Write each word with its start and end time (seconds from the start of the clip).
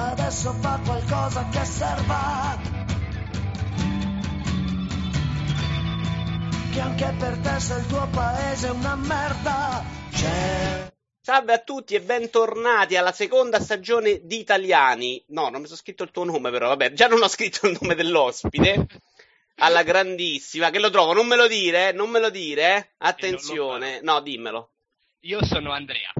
adesso 0.00 0.52
fa 0.54 0.80
qualcosa 0.84 1.48
che 1.48 1.64
serva. 1.64 2.58
Che 6.72 6.80
anche 6.80 7.14
per 7.18 7.38
te 7.38 7.60
se 7.60 7.74
il 7.74 7.86
tuo 7.86 8.08
paese 8.08 8.68
è 8.68 8.70
una 8.70 8.96
merda, 8.96 9.84
c'è. 10.10 10.92
Salve 11.22 11.52
a 11.52 11.58
tutti 11.58 11.94
e 11.94 12.00
bentornati 12.00 12.96
alla 12.96 13.12
seconda 13.12 13.60
stagione 13.60 14.20
di 14.24 14.38
Italiani. 14.38 15.22
No, 15.28 15.48
non 15.50 15.60
mi 15.60 15.66
sono 15.66 15.78
scritto 15.78 16.02
il 16.02 16.10
tuo 16.10 16.24
nome, 16.24 16.50
però 16.50 16.68
vabbè, 16.68 16.92
già 16.92 17.06
non 17.08 17.22
ho 17.22 17.28
scritto 17.28 17.66
il 17.66 17.76
nome 17.80 17.94
dell'ospite. 17.94 18.86
Alla 19.56 19.82
grandissima, 19.82 20.70
che 20.70 20.78
lo 20.78 20.88
trovo, 20.88 21.12
non 21.12 21.26
me 21.26 21.36
lo 21.36 21.46
dire, 21.46 21.92
non 21.92 22.08
me 22.08 22.18
lo 22.18 22.30
dire. 22.30 22.94
Attenzione, 22.98 24.00
no, 24.00 24.20
dimmelo. 24.20 24.70
Io 25.24 25.44
sono 25.44 25.72
Andrea. 25.72 26.12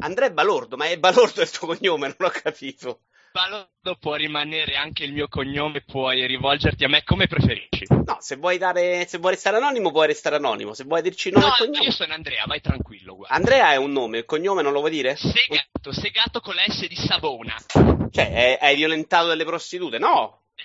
Andrea 0.00 0.28
è 0.28 0.32
Balordo, 0.32 0.76
ma 0.76 0.86
è 0.86 0.98
Balordo 0.98 1.42
il 1.42 1.50
tuo 1.50 1.68
cognome, 1.68 2.14
non 2.18 2.28
ho 2.28 2.32
capito. 2.32 3.00
Balordo 3.36 3.96
può 4.00 4.14
rimanere 4.14 4.76
anche 4.76 5.04
il 5.04 5.12
mio 5.12 5.28
cognome, 5.28 5.82
puoi 5.82 6.26
rivolgerti 6.26 6.84
a 6.84 6.88
me 6.88 7.02
come 7.04 7.26
preferisci. 7.26 7.84
No, 7.90 8.16
se 8.18 8.36
vuoi 8.36 8.56
dare, 8.56 9.04
se 9.06 9.18
vuoi 9.18 9.32
restare 9.32 9.58
anonimo, 9.58 9.90
puoi 9.90 10.06
restare 10.06 10.36
anonimo. 10.36 10.72
Se 10.72 10.84
vuoi 10.84 11.02
dirci 11.02 11.28
il 11.28 11.34
nome 11.34 11.46
No, 11.48 11.54
e 11.54 11.58
cognome. 11.58 11.84
io 11.84 11.90
sono 11.90 12.14
Andrea, 12.14 12.44
vai 12.46 12.62
tranquillo, 12.62 13.14
guarda. 13.14 13.34
Andrea 13.34 13.72
è 13.72 13.76
un 13.76 13.92
nome, 13.92 14.18
il 14.18 14.24
cognome 14.24 14.62
non 14.62 14.72
lo 14.72 14.78
vuoi 14.78 14.90
dire? 14.90 15.16
Segato, 15.16 15.92
segato 15.92 16.40
con 16.40 16.54
la 16.54 16.64
S 16.66 16.86
di 16.86 16.96
Savona. 16.96 17.54
Cioè, 18.10 18.58
hai 18.58 18.74
violentato 18.74 19.26
delle 19.26 19.44
prostitute? 19.44 19.98
No! 19.98 20.44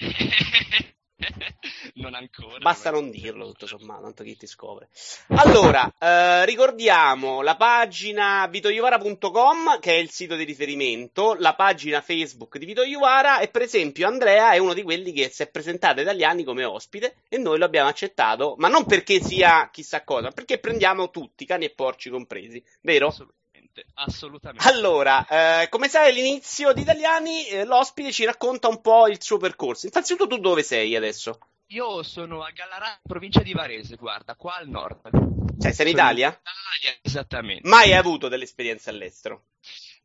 non 1.96 2.14
ancora. 2.14 2.58
Basta 2.60 2.92
non 2.92 3.10
dirlo, 3.10 3.48
tutto 3.48 3.68
sommato, 3.68 4.04
tanto 4.04 4.24
chi 4.24 4.36
ti 4.38 4.48
scopre. 4.48 4.90
Allora, 5.30 5.92
eh, 5.98 6.46
ricordiamo 6.46 7.42
la 7.42 7.56
pagina 7.56 8.48
vitoiovara.com, 8.48 9.80
che 9.80 9.94
è 9.94 9.98
il 9.98 10.10
sito 10.10 10.36
di 10.36 10.44
riferimento, 10.44 11.36
la 11.38 11.56
pagina 11.56 12.02
Facebook 12.02 12.58
di 12.58 12.66
Vito 12.66 12.84
Iuvara, 12.84 13.40
e 13.40 13.48
per 13.48 13.64
esempio 13.64 14.08
Andrea 14.08 14.52
è 14.52 14.58
uno 14.58 14.74
di 14.74 14.84
quelli 14.84 15.12
che 15.12 15.30
si 15.30 15.44
è 15.44 15.50
presentato 15.50 15.98
ai 15.98 16.04
italiani 16.04 16.44
come 16.44 16.64
ospite, 16.64 17.16
e 17.30 17.38
noi 17.38 17.58
lo 17.58 17.66
abbiamo 17.66 17.90
accettato, 17.90 18.56
ma 18.58 18.68
non 18.68 18.86
perché 18.86 19.22
sia 19.22 19.70
chissà 19.72 20.04
cosa, 20.04 20.24
ma 20.24 20.32
perché 20.32 20.60
prendiamo 20.60 21.10
tutti, 21.10 21.46
cani 21.46 21.66
e 21.66 21.72
porci 21.72 22.10
compresi, 22.10 22.64
vero? 22.82 23.08
Assolutamente, 23.08 23.86
assolutamente. 23.96 24.68
Allora, 24.68 25.62
eh, 25.62 25.70
come 25.70 25.88
sai 25.88 26.10
all'inizio 26.10 26.74
di 26.74 26.82
Italiani, 26.82 27.48
eh, 27.48 27.66
l'ospite 27.66 28.12
ci 28.12 28.26
racconta 28.26 28.68
un 28.68 28.82
po' 28.82 29.08
il 29.08 29.22
suo 29.22 29.38
percorso. 29.38 29.88
Innanzitutto 29.88 30.36
tu 30.36 30.42
dove 30.42 30.64
sei 30.64 30.96
adesso? 30.96 31.40
Io 31.72 32.04
sono 32.04 32.44
a 32.44 32.52
Gallarà, 32.52 33.00
provincia 33.02 33.42
di 33.42 33.54
Varese, 33.54 33.96
guarda, 33.96 34.36
qua 34.36 34.56
al 34.56 34.68
nord. 34.68 35.10
Cioè, 35.58 35.72
sei 35.72 35.88
in 35.88 35.94
Italia? 35.94 36.28
Italia, 36.28 37.00
esattamente. 37.02 37.66
Mai 37.68 37.94
hai 37.94 37.98
avuto 37.98 38.28
delle 38.28 38.44
esperienze 38.44 38.90
all'estero? 38.90 39.46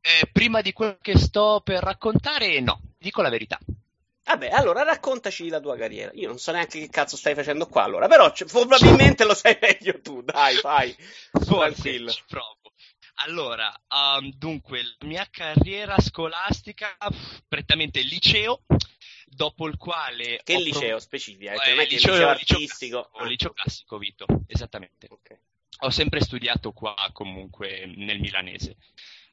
Eh, 0.01 0.27
prima 0.31 0.61
di 0.61 0.73
quello 0.73 0.99
che 1.01 1.19
sto 1.19 1.61
per 1.65 1.83
raccontare, 1.83 2.61
no, 2.61 2.81
dico 2.97 3.21
la 3.21 3.31
verità. 3.31 3.59
Vabbè, 4.23 4.49
allora 4.51 4.85
raccontaci 4.85 5.49
la 5.49 5.59
tua 5.59 5.77
carriera. 5.77 6.13
Io 6.15 6.29
non 6.29 6.39
so 6.39 6.53
neanche 6.53 6.79
che 6.79 6.89
cazzo 6.89 7.17
stai 7.17 7.35
facendo 7.35 7.67
qua 7.67 7.83
allora, 7.83 8.07
però 8.07 8.31
c- 8.31 8.45
probabilmente 8.45 9.25
lo 9.25 9.35
sai 9.35 9.59
meglio 9.61 10.01
tu, 10.01 10.23
dai, 10.23 10.55
fai. 10.57 10.95
Forse 11.33 11.47
Tranquillo. 11.83 12.11
ci 12.13 12.23
provo. 12.29 12.59
Allora, 13.25 13.75
um, 13.89 14.31
dunque, 14.37 14.83
la 14.99 15.07
mia 15.07 15.27
carriera 15.29 15.99
scolastica, 15.99 16.97
prettamente 17.49 17.99
il 17.99 18.07
liceo, 18.07 18.63
dopo 19.37 19.69
il 19.69 19.77
quale... 19.77 20.41
Che 20.43 20.57
liceo 20.57 20.89
prov- 20.89 21.01
specifica? 21.01 21.53
Eh, 21.53 21.71
non 21.71 21.81
è 21.81 21.87
che 21.87 21.95
il 21.95 22.01
liceo- 22.01 22.13
liceo 22.13 22.33
liceo 22.33 22.57
artistico. 22.57 23.03
classico, 23.03 23.25
liceo 23.25 23.53
classico, 23.53 23.99
Vito, 23.99 24.27
esattamente. 24.47 25.07
Ah, 25.09 25.13
ok. 25.13 25.39
Ho 25.81 25.91
sempre 25.91 26.21
studiato 26.21 26.73
qua 26.73 26.95
comunque 27.13 27.85
nel 27.95 28.19
milanese. 28.19 28.77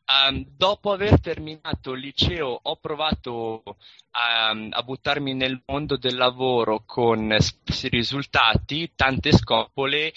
Um, 0.06 0.46
dopo 0.46 0.92
aver 0.92 1.22
terminato 1.22 1.94
il 1.94 2.02
liceo 2.02 2.60
ho 2.62 2.76
provato 2.76 3.64
a, 4.12 4.50
a 4.50 4.84
buttarmi 4.84 5.34
nel 5.34 5.64
mondo 5.66 5.96
del 5.96 6.18
lavoro 6.18 6.84
con 6.86 7.34
scarsi 7.40 7.88
risultati, 7.88 8.92
tante 8.96 9.32
scopole 9.32 10.12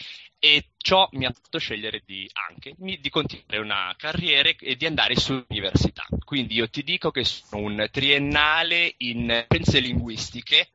e 0.46 0.68
ciò 0.76 1.08
mi 1.12 1.26
ha 1.26 1.32
fatto 1.32 1.58
scegliere 1.58 2.02
di, 2.06 2.30
anche 2.48 2.74
di 2.76 3.10
continuare 3.10 3.58
una 3.58 3.92
carriera 3.98 4.48
e 4.56 4.76
di 4.76 4.86
andare 4.86 5.16
sull'università. 5.16 6.06
Quindi 6.24 6.54
io 6.54 6.70
ti 6.70 6.84
dico 6.84 7.10
che 7.10 7.24
sono 7.24 7.62
un 7.62 7.88
triennale 7.90 8.94
in 8.98 9.46
scienze 9.48 9.80
linguistiche, 9.80 10.68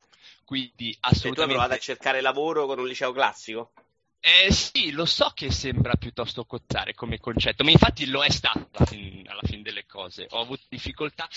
quindi 0.44 0.90
E 0.90 0.94
tu 0.94 1.00
hai 1.02 1.12
assolutamente... 1.14 1.54
provato 1.54 1.74
a 1.74 1.82
cercare 1.82 2.20
lavoro 2.20 2.66
con 2.66 2.80
un 2.80 2.88
liceo 2.88 3.14
classico? 3.14 3.72
Eh 4.24 4.52
sì, 4.54 4.92
lo 4.92 5.06
so 5.06 5.32
che 5.34 5.50
sembra 5.52 5.96
piuttosto 5.96 6.46
cozzare 6.46 6.94
come 6.94 7.20
concetto, 7.20 7.64
ma 7.64 7.72
infatti 7.72 8.06
lo 8.06 8.24
è 8.24 8.30
stato 8.30 8.70
alla 8.72 8.86
fin- 8.86 9.28
alla 9.28 9.42
fine 9.42 9.64
delle 9.64 9.88
cose. 9.88 10.28
Ho 10.30 10.40
avuto 10.42 10.62
difficoltà, 10.70 11.28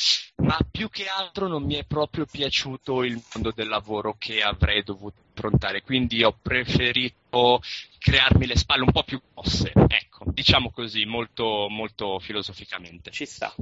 ma 0.43 0.59
più 0.71 0.91
che 0.91 1.07
altro 1.07 1.49
non 1.49 1.63
mi 1.65 1.77
è 1.77 1.85
proprio 1.87 2.27
piaciuto 2.27 3.03
il 3.03 3.19
mondo 3.33 3.53
del 3.53 3.69
lavoro 3.69 4.17
che 4.19 4.43
avrei 4.43 4.83
dovuto 4.83 5.23
affrontare, 5.35 5.81
quindi 5.81 6.23
ho 6.23 6.37
preferito 6.41 7.63
crearmi 7.99 8.45
le 8.47 8.57
spalle 8.57 8.83
un 8.83 8.93
po' 8.93 9.03
più 9.03 9.19
grosse, 9.33 9.73
ecco, 9.89 10.25
diciamo 10.27 10.71
così, 10.71 11.07
molto, 11.07 11.69
molto 11.71 12.19
filosoficamente. 12.19 13.11
Ci 13.11 13.25
sta. 13.25 13.55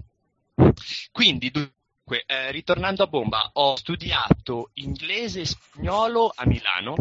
Quindi, 1.12 1.50
dunque, 1.52 2.24
eh, 2.26 2.50
ritornando 2.50 3.04
a 3.04 3.06
bomba, 3.06 3.50
ho 3.54 3.76
studiato 3.76 4.70
inglese 4.74 5.42
e 5.42 5.46
spagnolo 5.46 6.32
a 6.34 6.44
Milano, 6.44 6.94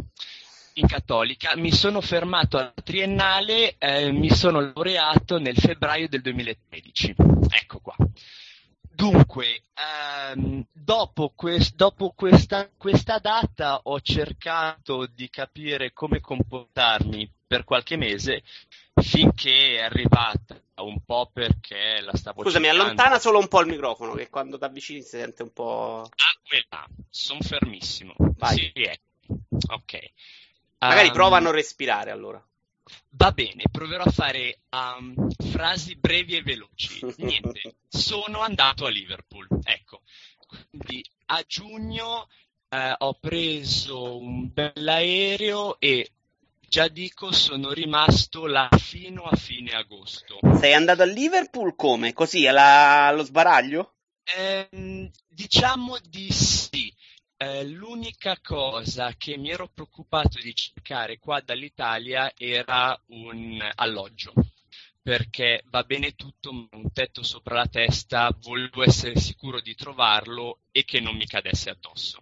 in 0.74 0.88
cattolica, 0.88 1.56
mi 1.56 1.72
sono 1.72 2.02
fermato 2.02 2.58
alla 2.58 2.74
triennale, 2.84 3.76
eh, 3.78 4.12
mi 4.12 4.30
sono 4.30 4.60
laureato 4.60 5.38
nel 5.40 5.58
febbraio 5.58 6.08
del 6.08 6.22
2013. 6.22 7.16
Ecco 7.50 7.80
qua. 7.80 7.96
Dunque, 8.94 9.64
ehm, 9.74 10.66
dopo, 10.72 11.34
quest- 11.36 11.76
dopo 11.76 12.14
questa, 12.16 12.70
questa 12.78 13.18
data 13.18 13.80
ho 13.84 14.00
cercato 14.02 15.08
di 15.08 15.30
capire 15.30 15.92
come 15.92 16.20
comportarmi 16.20 17.30
per 17.48 17.64
qualche 17.64 17.96
mese 17.98 18.44
finché 19.02 19.78
è 19.78 19.82
arrivata 19.82 20.62
un 20.76 21.04
po' 21.04 21.30
perché 21.32 22.00
la 22.02 22.16
stavo 22.16 22.44
Scusami, 22.44 22.66
cercando. 22.66 22.84
allontana 22.84 23.20
solo 23.20 23.40
un 23.40 23.48
po' 23.48 23.62
il 23.62 23.68
microfono, 23.68 24.14
che 24.14 24.30
quando 24.30 24.58
ti 24.58 24.64
avvicini 24.64 25.02
si 25.02 25.10
sente 25.10 25.44
un 25.44 25.52
po'. 25.52 26.02
Ah, 26.02 26.40
quella, 26.48 26.88
sono 27.10 27.42
fermissimo. 27.42 28.14
Vai. 28.38 28.58
Sì, 28.58 28.72
ecco. 28.74 29.40
Ok. 29.74 30.00
Magari 30.82 31.08
Ehm, 31.08 31.14
prova 31.14 31.38
a 31.38 31.40
non 31.40 31.52
respirare 31.52 32.12
allora. 32.12 32.44
Va 33.12 33.32
bene, 33.32 33.64
proverò 33.72 34.04
a 34.04 34.12
fare 34.12 34.62
um, 34.72 35.28
frasi 35.52 35.96
brevi 35.96 36.36
e 36.36 36.42
veloci. 36.42 37.00
Niente, 37.18 37.76
sono 37.88 38.40
andato 38.40 38.86
a 38.86 38.90
Liverpool. 38.90 39.48
Ecco, 39.64 40.02
quindi 40.48 41.04
a 41.28 41.44
giugno 41.46 42.28
eh, 42.70 42.96
ho 42.98 43.14
preso 43.14 44.18
un 44.18 44.52
bell'aereo 44.52 45.80
e 45.80 46.10
già 46.68 46.88
dico 46.88 47.32
sono 47.32 47.72
rimasto 47.72 48.48
là 48.48 48.68
fino 48.78 49.24
a 49.24 49.36
fine 49.36 49.74
agosto. 49.74 50.40
Sei 50.60 50.74
andato 50.74 51.04
a 51.04 51.06
Liverpool 51.06 51.76
come? 51.76 52.14
Così, 52.14 52.48
alla- 52.48 53.06
allo 53.08 53.24
sbaraglio? 53.24 53.94
Ehm, 54.36 55.10
diciamo 55.28 55.98
di 56.10 56.32
sì. 56.32 56.92
Eh, 57.44 57.64
l'unica 57.66 58.38
cosa 58.40 59.16
che 59.18 59.36
mi 59.36 59.50
ero 59.50 59.68
preoccupato 59.68 60.40
di 60.40 60.54
cercare 60.54 61.18
qua 61.18 61.42
dall'Italia 61.42 62.32
era 62.38 62.96
un 63.08 63.60
alloggio, 63.78 64.32
perché 65.02 65.64
va 65.66 65.82
bene 65.82 66.12
tutto, 66.12 66.54
ma 66.54 66.68
un 66.74 66.94
tetto 66.94 67.24
sopra 67.24 67.56
la 67.56 67.66
testa, 67.66 68.32
volevo 68.42 68.84
essere 68.84 69.20
sicuro 69.20 69.60
di 69.60 69.74
trovarlo 69.74 70.60
e 70.70 70.86
che 70.86 71.00
non 71.00 71.16
mi 71.16 71.26
cadesse 71.26 71.72
addosso. 71.72 72.20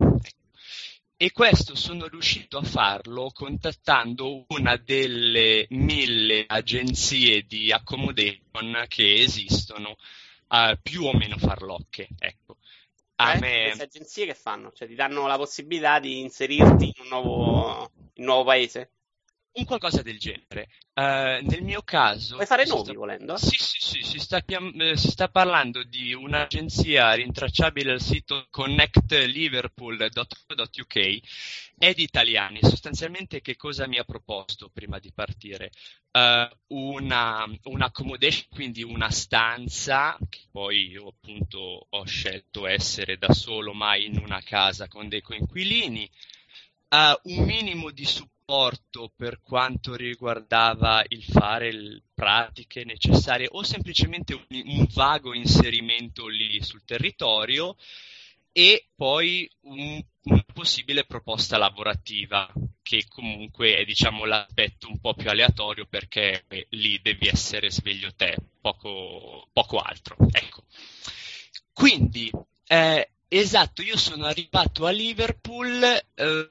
E 1.18 1.31
questo 1.34 1.75
sono 1.75 2.07
riuscito 2.07 2.57
a 2.57 2.63
farlo 2.63 3.30
contattando 3.34 4.46
una 4.47 4.78
delle 4.78 5.66
mille 5.72 6.46
agenzie 6.47 7.41
di 7.41 7.74
accommodation 7.74 8.86
che 8.88 9.16
esistono, 9.16 9.97
eh, 10.47 10.80
più 10.81 11.03
o 11.03 11.12
meno 11.12 11.38
farlocche. 11.38 12.07
Ecco. 12.18 12.58
Eh? 13.21 13.38
me, 13.38 13.63
Queste 13.63 13.83
agenzie 13.83 14.25
che 14.25 14.33
fanno? 14.33 14.71
Cioè 14.71 14.88
ti 14.88 14.95
danno 14.95 15.27
la 15.27 15.38
possibilità 15.38 16.00
di 16.00 16.19
inserirti 16.19 16.86
in 16.95 17.04
un 17.04 17.07
nuovo, 17.10 17.92
in 18.13 18.24
un 18.24 18.25
nuovo 18.25 18.44
paese? 18.45 18.92
Un 19.54 19.66
qualcosa 19.66 20.01
del 20.01 20.18
genere. 20.19 20.69
Eh, 20.94 21.40
nel 21.44 21.63
mio 21.63 21.81
caso... 21.84 22.36
Puoi 22.36 22.48
fare 22.48 22.66
nomi 22.66 22.84
sta- 22.84 22.94
volendo? 22.94 23.38
Sì, 23.38 23.56
sì, 23.57 23.78
sì, 23.80 24.01
si 24.04 24.19
sta, 24.19 24.44
eh, 24.46 24.98
si 24.98 25.10
sta 25.10 25.30
parlando 25.30 25.84
di 25.84 26.13
un'agenzia 26.13 27.13
rintracciabile 27.13 27.92
al 27.92 28.01
sito 28.01 28.48
connectliverpool.co.uk 28.50 31.19
è 31.78 31.94
di 31.94 32.04
italiani. 32.04 32.60
Sostanzialmente 32.62 33.42
che 33.42 33.56
cosa 33.56 33.88
mi 33.88 33.98
ha 33.98 34.04
proposto 34.04 34.69
prima 34.69 35.00
di 35.00 35.12
partire? 35.13 35.72
Eh, 36.12 36.50
una, 36.68 37.46
una 37.63 37.86
accommodation, 37.86 38.48
quindi 38.50 38.84
una 38.84 39.10
stanza, 39.10 40.18
che 40.30 40.42
poi 40.51 40.88
io 40.90 41.07
appunto 41.07 41.88
ho 41.90 42.06
scelto 42.06 42.68
essere 42.68 43.18
da 43.18 43.31
solo, 43.34 43.74
ma 43.74 43.96
in 43.96 44.18
una 44.18 44.42
casa 44.42 44.88
con 44.88 45.07
dei 45.07 45.22
coinquilini, 45.22 46.10
eh, 46.89 47.19
un 47.24 47.45
minimo 47.45 47.91
di 47.91 48.06
supporto 48.06 49.12
per 49.15 49.41
quanto 49.41 49.95
riguardava 49.95 51.03
il 51.07 51.24
fare 51.24 51.71
le 51.71 52.01
pratiche 52.13 52.83
necessarie 52.83 53.47
o 53.51 53.63
semplicemente 53.63 54.33
un, 54.33 54.45
un 54.50 54.88
vago 54.94 55.33
inserimento 55.33 56.27
lì 56.27 56.62
sul 56.62 56.83
territorio 56.83 57.75
e 58.51 58.88
poi 58.95 59.50
un, 59.62 60.03
una 60.24 60.45
possibile 60.53 61.06
proposta 61.06 61.57
lavorativa, 61.57 62.51
che 62.81 63.06
comunque 63.07 63.77
è 63.77 63.86
diciamo, 63.86 64.25
l'aspetto 64.25 64.89
un 64.89 65.00
po' 65.00 65.13
più 65.13 65.30
aleatorio 65.30 65.86
perché 65.86 66.45
lì 66.69 67.00
devi 67.01 67.27
essere 67.27 67.71
sveglio 67.71 68.13
te, 68.15 68.36
poco, 68.59 69.47
poco 69.53 69.77
altro. 69.77 70.18
Ecco. 70.31 70.63
Quindi, 71.71 72.31
eh, 72.68 73.12
esatto, 73.27 73.81
io 73.81 73.95
sono 73.95 74.25
arrivato 74.25 74.86
a 74.86 74.91
Liverpool 74.91 75.81
eh, 75.83 76.47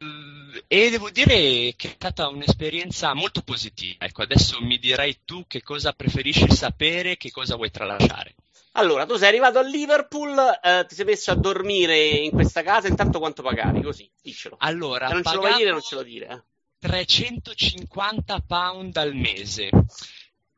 e 0.66 0.90
devo 0.90 1.10
dire 1.10 1.74
che 1.76 1.88
è 1.88 1.92
stata 1.94 2.28
un'esperienza 2.28 3.14
molto 3.14 3.42
positiva. 3.42 4.04
Ecco, 4.04 4.22
adesso 4.22 4.60
mi 4.60 4.78
dirai 4.78 5.20
tu 5.24 5.44
che 5.46 5.62
cosa 5.62 5.92
preferisci 5.92 6.50
sapere, 6.50 7.16
che 7.16 7.30
cosa 7.30 7.56
vuoi 7.56 7.70
tralasciare. 7.70 8.34
Allora, 8.72 9.06
tu 9.06 9.16
sei 9.16 9.28
arrivato 9.28 9.58
a 9.58 9.62
Liverpool, 9.62 10.36
eh, 10.62 10.84
ti 10.86 10.94
sei 10.94 11.04
messo 11.04 11.30
a 11.30 11.34
dormire 11.34 11.98
in 11.98 12.30
questa 12.30 12.62
casa, 12.62 12.86
intanto 12.86 13.18
quanto 13.18 13.42
pagavi? 13.42 13.82
Così, 13.82 14.08
diccelo. 14.22 14.56
Allora, 14.60 15.08
Se 15.08 15.14
non 15.14 15.24
ce 15.24 15.34
lo 15.34 15.40
vuoi 15.40 15.54
dire, 15.54 15.70
non 15.70 15.80
ce 15.80 15.94
lo 15.94 16.02
dire. 16.02 16.26
Eh. 16.28 16.42
350 16.78 18.40
pound 18.46 18.96
al 18.96 19.14
mese. 19.14 19.70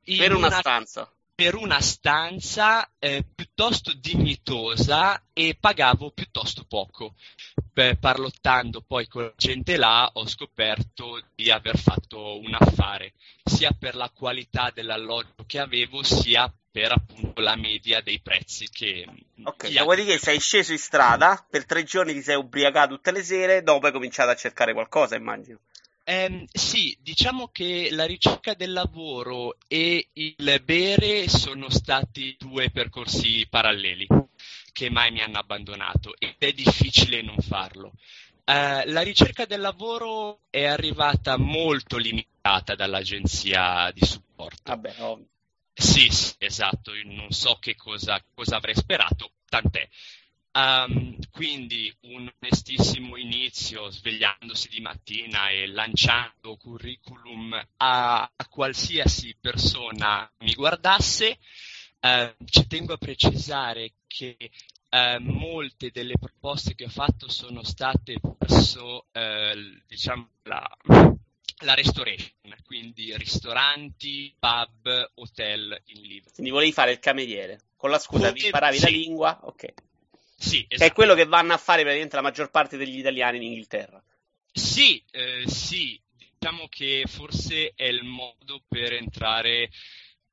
per 0.05 0.35
una, 0.35 0.49
una 0.49 0.59
stanza. 0.59 1.11
Per 1.41 1.55
una 1.55 1.81
stanza 1.81 2.87
eh, 2.99 3.25
piuttosto 3.35 3.95
dignitosa 3.95 5.23
e 5.33 5.57
pagavo 5.59 6.11
piuttosto 6.11 6.67
poco. 6.69 7.15
Beh, 7.73 7.97
parlottando 7.97 8.83
poi 8.87 9.09
con 9.09 9.23
la 9.23 9.33
gente 9.39 9.79
là 9.79 10.11
ho 10.13 10.29
scoperto 10.29 11.19
di 11.35 11.51
aver 11.51 11.79
fatto 11.79 12.39
un 12.39 12.55
affare, 12.59 13.15
sia 13.43 13.71
per 13.71 13.95
la 13.95 14.11
qualità 14.11 14.71
dell'alloggio 14.71 15.47
che 15.47 15.61
avevo, 15.61 16.03
sia 16.03 16.53
per 16.71 16.93
appunto 16.93 17.41
la 17.41 17.57
media 17.57 18.03
dei 18.03 18.21
prezzi 18.21 18.69
che... 18.69 19.07
Ok, 19.43 19.71
dopodiché 19.71 20.19
sei 20.19 20.39
sceso 20.41 20.73
in 20.73 20.79
strada, 20.79 21.43
per 21.49 21.65
tre 21.65 21.85
giorni 21.85 22.13
ti 22.13 22.21
sei 22.21 22.37
ubriacato 22.37 22.97
tutte 22.97 23.13
le 23.13 23.23
sere, 23.23 23.63
dopo 23.63 23.87
hai 23.87 23.93
cominciato 23.93 24.29
a 24.29 24.37
cercare 24.37 24.75
qualcosa, 24.75 25.17
immagino. 25.17 25.61
Eh, 26.11 26.45
sì, 26.53 26.99
diciamo 27.01 27.51
che 27.53 27.91
la 27.93 28.05
ricerca 28.05 28.55
del 28.55 28.73
lavoro 28.73 29.59
e 29.69 30.09
il 30.15 30.61
bere 30.65 31.29
sono 31.29 31.71
stati 31.71 32.35
due 32.37 32.69
percorsi 32.71 33.47
paralleli 33.49 34.09
che 34.73 34.91
mai 34.91 35.13
mi 35.13 35.21
hanno 35.21 35.39
abbandonato 35.39 36.17
ed 36.19 36.35
è 36.39 36.51
difficile 36.51 37.23
non 37.23 37.37
farlo. 37.39 37.93
Uh, 38.45 38.83
la 38.87 39.03
ricerca 39.03 39.45
del 39.45 39.61
lavoro 39.61 40.41
è 40.51 40.65
arrivata 40.65 41.37
molto 41.39 41.97
limitata 41.97 42.75
dall'agenzia 42.75 43.93
di 43.95 44.05
supporto. 44.05 44.63
Vabbè, 44.65 44.95
ovvio. 45.03 45.29
Sì, 45.73 46.09
sì, 46.09 46.35
esatto, 46.39 46.93
Io 46.93 47.05
non 47.05 47.31
so 47.31 47.57
che 47.61 47.77
cosa, 47.77 48.21
cosa 48.35 48.57
avrei 48.57 48.75
sperato, 48.75 49.31
tant'è. 49.49 49.89
Um, 50.53 51.17
quindi 51.31 51.95
un 52.03 52.29
onestissimo 52.41 53.17
inizio 53.17 53.89
svegliandosi 53.89 54.69
di 54.69 54.81
mattina 54.81 55.49
e 55.49 55.69
lanciando 55.69 56.57
curriculum 56.57 57.53
a, 57.77 58.23
a 58.23 58.49
qualsiasi 58.49 59.37
persona 59.41 60.29
mi 60.39 60.55
guardasse. 60.55 61.39
Uh, 62.01 62.35
ci 62.47 62.67
tengo 62.67 62.95
a 62.95 62.97
precisare 62.97 63.93
che 64.09 64.37
uh, 64.91 65.23
molte 65.23 65.91
delle 65.93 66.15
proposte 66.19 66.75
che 66.75 66.87
ho 66.87 66.89
fatto 66.89 67.29
sono 67.29 67.63
state 67.63 68.19
verso 68.39 69.07
uh, 69.13 69.83
diciamo, 69.87 70.31
la, 70.45 70.69
la 71.59 71.75
restoration, 71.75 72.57
quindi 72.65 73.17
ristoranti, 73.17 74.35
pub, 74.37 75.13
hotel 75.15 75.81
in 75.87 76.01
Liverpool. 76.01 76.33
Quindi 76.35 76.51
volevi 76.51 76.73
fare 76.73 76.91
il 76.91 76.99
cameriere. 76.99 77.61
Con 77.77 77.91
la 77.91 77.99
scusa 77.99 78.33
vi 78.33 78.47
imparavi 78.47 78.79
sì. 78.79 78.83
la 78.83 78.91
lingua, 78.91 79.41
ok. 79.45 79.73
Sì, 80.41 80.65
esatto. 80.67 80.77
Che 80.79 80.87
è 80.87 80.93
quello 80.95 81.15
che 81.15 81.27
vanno 81.27 81.53
a 81.53 81.59
fare 81.59 81.83
praticamente 81.83 82.17
la 82.17 82.23
maggior 82.23 82.51
parte 82.51 82.79
degli 82.79 82.99
italiani 82.99 83.37
in 83.37 83.43
Inghilterra. 83.43 84.03
Sì, 84.51 85.03
eh, 85.11 85.45
sì, 85.47 86.01
diciamo 86.17 86.67
che 86.69 87.05
forse 87.07 87.73
è 87.77 87.85
il 87.85 88.05
modo 88.05 88.63
per 88.67 88.95
entrare 88.95 89.69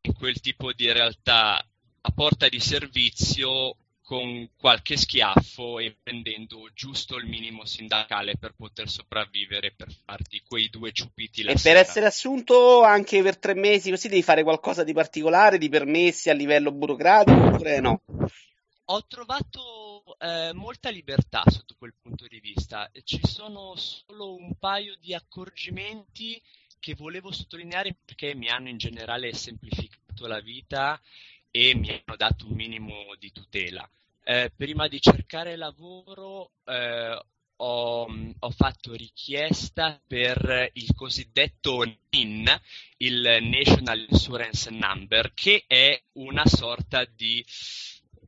in 0.01 0.13
quel 0.13 0.39
tipo 0.39 0.71
di 0.71 0.89
realtà 0.91 1.57
a 1.57 2.11
porta 2.15 2.47
di 2.47 2.59
servizio 2.59 3.75
con 4.01 4.49
qualche 4.57 4.95
schiaffo 4.95 5.79
e 5.79 5.97
prendendo 6.01 6.69
giusto 6.73 7.17
il 7.17 7.25
minimo 7.25 7.65
sindacale 7.65 8.37
per 8.37 8.53
poter 8.55 8.87
sopravvivere, 8.87 9.73
per 9.75 9.89
farti 10.05 10.41
quei 10.47 10.69
due 10.69 10.93
ciupiti 10.93 11.43
la 11.43 11.51
E 11.51 11.57
sera. 11.57 11.73
per 11.75 11.83
essere 11.83 12.05
assunto 12.05 12.83
anche 12.83 13.21
per 13.21 13.37
tre 13.37 13.53
mesi 13.53 13.89
così 13.89 14.07
devi 14.07 14.23
fare 14.23 14.43
qualcosa 14.43 14.85
di 14.85 14.93
particolare, 14.93 15.57
di 15.57 15.67
permessi 15.67 16.29
a 16.29 16.33
livello 16.33 16.71
burocratico 16.71 17.37
oppure 17.37 17.81
no? 17.81 18.01
Ho 18.89 19.05
trovato 19.05 20.15
eh, 20.17 20.53
molta 20.53 20.89
libertà 20.89 21.43
sotto 21.45 21.75
quel 21.77 21.93
punto 22.01 22.25
di 22.25 22.39
vista. 22.39 22.89
Ci 23.03 23.19
sono 23.21 23.75
solo 23.75 24.33
un 24.33 24.57
paio 24.57 24.95
di 25.01 25.13
accorgimenti 25.13 26.41
che 26.79 26.95
volevo 26.95 27.33
sottolineare 27.33 27.97
perché 28.05 28.33
mi 28.33 28.47
hanno 28.47 28.69
in 28.69 28.77
generale 28.77 29.33
semplificato 29.33 30.25
la 30.25 30.39
vita 30.39 31.01
e 31.51 31.75
mi 31.75 31.89
hanno 31.89 32.15
dato 32.15 32.47
un 32.47 32.53
minimo 32.53 33.13
di 33.19 33.29
tutela. 33.33 33.85
Eh, 34.23 34.53
prima 34.55 34.87
di 34.87 35.01
cercare 35.01 35.57
lavoro 35.57 36.51
eh, 36.63 37.25
ho, 37.57 38.07
ho, 38.39 38.49
fatto 38.51 38.93
richiesta 38.93 40.01
per 40.07 40.69
il 40.73 40.93
cosiddetto 40.95 41.83
NIN, 42.11 42.49
il 42.97 43.37
National 43.41 44.05
Insurance 44.07 44.69
Number, 44.69 45.33
che 45.33 45.65
è 45.67 46.01
una 46.13 46.45
sorta 46.45 47.03
di 47.03 47.43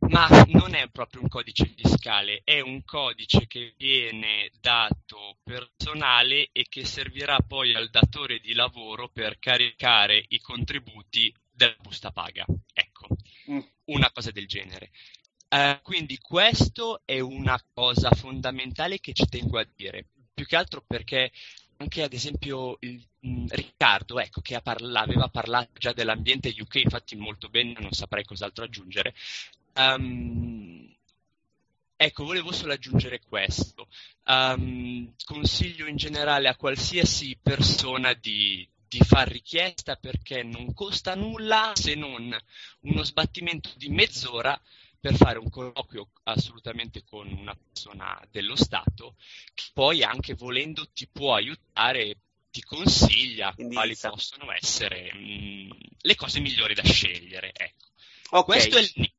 ma 0.09 0.27
non 0.47 0.73
è 0.73 0.89
proprio 0.89 1.21
un 1.21 1.27
codice 1.27 1.65
fiscale, 1.65 2.41
è 2.43 2.59
un 2.59 2.83
codice 2.83 3.45
che 3.47 3.73
viene 3.77 4.49
dato 4.59 5.37
personale 5.43 6.49
e 6.51 6.65
che 6.67 6.85
servirà 6.85 7.37
poi 7.39 7.75
al 7.75 7.89
datore 7.89 8.39
di 8.39 8.53
lavoro 8.53 9.09
per 9.09 9.37
caricare 9.39 10.23
i 10.29 10.39
contributi 10.39 11.33
della 11.51 11.75
busta 11.79 12.11
paga. 12.11 12.45
Ecco, 12.73 13.07
mm. 13.51 13.59
una 13.85 14.11
cosa 14.11 14.31
del 14.31 14.47
genere. 14.47 14.89
Uh, 15.49 15.79
quindi 15.81 16.17
questo 16.19 17.01
è 17.05 17.19
una 17.19 17.59
cosa 17.73 18.11
fondamentale 18.11 18.99
che 18.99 19.13
ci 19.13 19.25
tengo 19.27 19.57
a 19.59 19.67
dire, 19.75 20.05
più 20.33 20.45
che 20.45 20.55
altro 20.55 20.83
perché 20.85 21.31
anche 21.77 22.03
ad 22.03 22.13
esempio 22.13 22.77
il, 22.81 23.01
mh, 23.19 23.29
mm, 23.29 23.45
Riccardo, 23.49 24.19
ecco, 24.19 24.41
che 24.41 24.59
parla- 24.61 25.01
aveva 25.01 25.27
parlato 25.29 25.71
già 25.77 25.93
dell'ambiente 25.93 26.53
UK, 26.57 26.75
infatti 26.75 27.15
molto 27.15 27.49
bene, 27.49 27.73
non 27.79 27.91
saprei 27.91 28.25
cos'altro 28.25 28.65
aggiungere. 28.65 29.13
Um, 29.79 30.93
ecco, 31.95 32.25
volevo 32.25 32.51
solo 32.51 32.73
aggiungere 32.73 33.21
questo. 33.21 33.87
Um, 34.25 35.13
consiglio 35.23 35.87
in 35.87 35.95
generale 35.95 36.49
a 36.49 36.57
qualsiasi 36.57 37.37
persona 37.41 38.13
di, 38.13 38.67
di 38.87 38.99
far 38.99 39.29
richiesta 39.29 39.95
perché 39.95 40.43
non 40.43 40.73
costa 40.73 41.15
nulla 41.15 41.71
se 41.75 41.95
non 41.95 42.37
uno 42.81 43.03
sbattimento 43.03 43.71
di 43.77 43.89
mezz'ora 43.89 44.59
per 44.99 45.15
fare 45.15 45.39
un 45.39 45.49
colloquio 45.49 46.09
assolutamente 46.23 47.05
con 47.05 47.31
una 47.31 47.55
persona 47.55 48.21
dello 48.29 48.57
Stato 48.57 49.15
che 49.53 49.63
poi 49.73 50.03
anche 50.03 50.33
volendo 50.33 50.89
ti 50.91 51.07
può 51.09 51.35
aiutare, 51.35 52.17
ti 52.51 52.61
consiglia 52.63 53.53
Indirizza. 53.55 54.09
quali 54.09 54.15
possono 54.15 54.51
essere 54.51 55.13
mh, 55.13 55.19
mm, 55.19 55.71
le 56.01 56.15
cose 56.15 56.41
migliori 56.41 56.73
da 56.73 56.83
scegliere. 56.83 57.53
Ecco. 57.53 57.87
Okay. 58.31 58.43
Questo 58.43 58.77
è 58.77 58.81
il. 58.81 59.11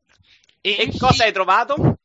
E, 0.62 0.76
e 0.79 0.99
cosa 0.99 1.25
hai 1.25 1.33
trovato? 1.33 1.99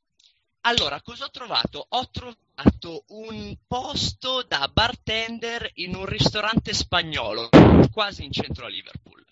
Allora, 0.61 1.01
cosa 1.01 1.25
ho 1.25 1.29
trovato? 1.29 1.85
Ho 1.89 2.09
trovato 2.09 3.03
un 3.09 3.55
posto 3.67 4.43
da 4.43 4.69
bartender 4.71 5.69
in 5.75 5.93
un 5.93 6.05
ristorante 6.05 6.73
spagnolo, 6.73 7.49
quasi 7.91 8.23
in 8.23 8.31
centro 8.31 8.65
a 8.65 8.69
Liverpool. 8.69 9.23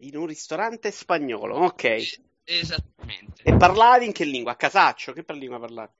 In 0.00 0.16
un 0.16 0.26
ristorante 0.26 0.90
spagnolo, 0.92 1.56
ok. 1.56 2.18
Esattamente. 2.44 3.42
E 3.42 3.56
parlavi 3.56 4.06
in 4.06 4.12
che 4.12 4.24
lingua? 4.24 4.52
A 4.52 4.56
casaccio? 4.56 5.12
Che 5.12 5.24
lingua 5.34 5.58
parlavi? 5.58 5.92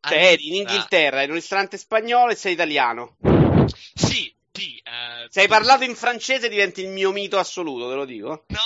Cioè, 0.00 0.16
allora, 0.16 0.30
eri 0.32 0.48
in 0.48 0.54
Inghilterra, 0.54 1.22
in 1.22 1.28
un 1.28 1.36
ristorante 1.36 1.76
spagnolo 1.76 2.32
e 2.32 2.34
sei 2.34 2.54
italiano. 2.54 3.16
Sì, 3.94 4.34
sì. 4.50 4.82
Uh, 4.84 5.28
Se 5.28 5.42
hai 5.42 5.48
parlato 5.48 5.84
in 5.84 5.94
francese 5.94 6.48
diventi 6.48 6.80
il 6.80 6.88
mio 6.88 7.12
mito 7.12 7.38
assoluto, 7.38 7.88
te 7.88 7.94
lo 7.94 8.04
dico. 8.04 8.44
No, 8.48 8.58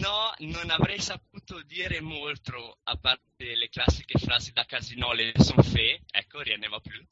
no, 0.00 0.32
non 0.38 0.70
avrei 0.70 1.00
saputo 1.00 1.27
dire 1.66 2.00
molto, 2.00 2.78
a 2.84 2.96
parte 2.96 3.54
le 3.54 3.68
classiche 3.68 4.18
frasi 4.18 4.52
da 4.52 4.64
casino, 4.64 5.12
le 5.12 5.32
son 5.36 5.62
fait, 5.62 6.02
ecco, 6.10 6.40
rien 6.40 6.60
ne 6.60 6.68
va 6.68 6.80
più. 6.80 7.04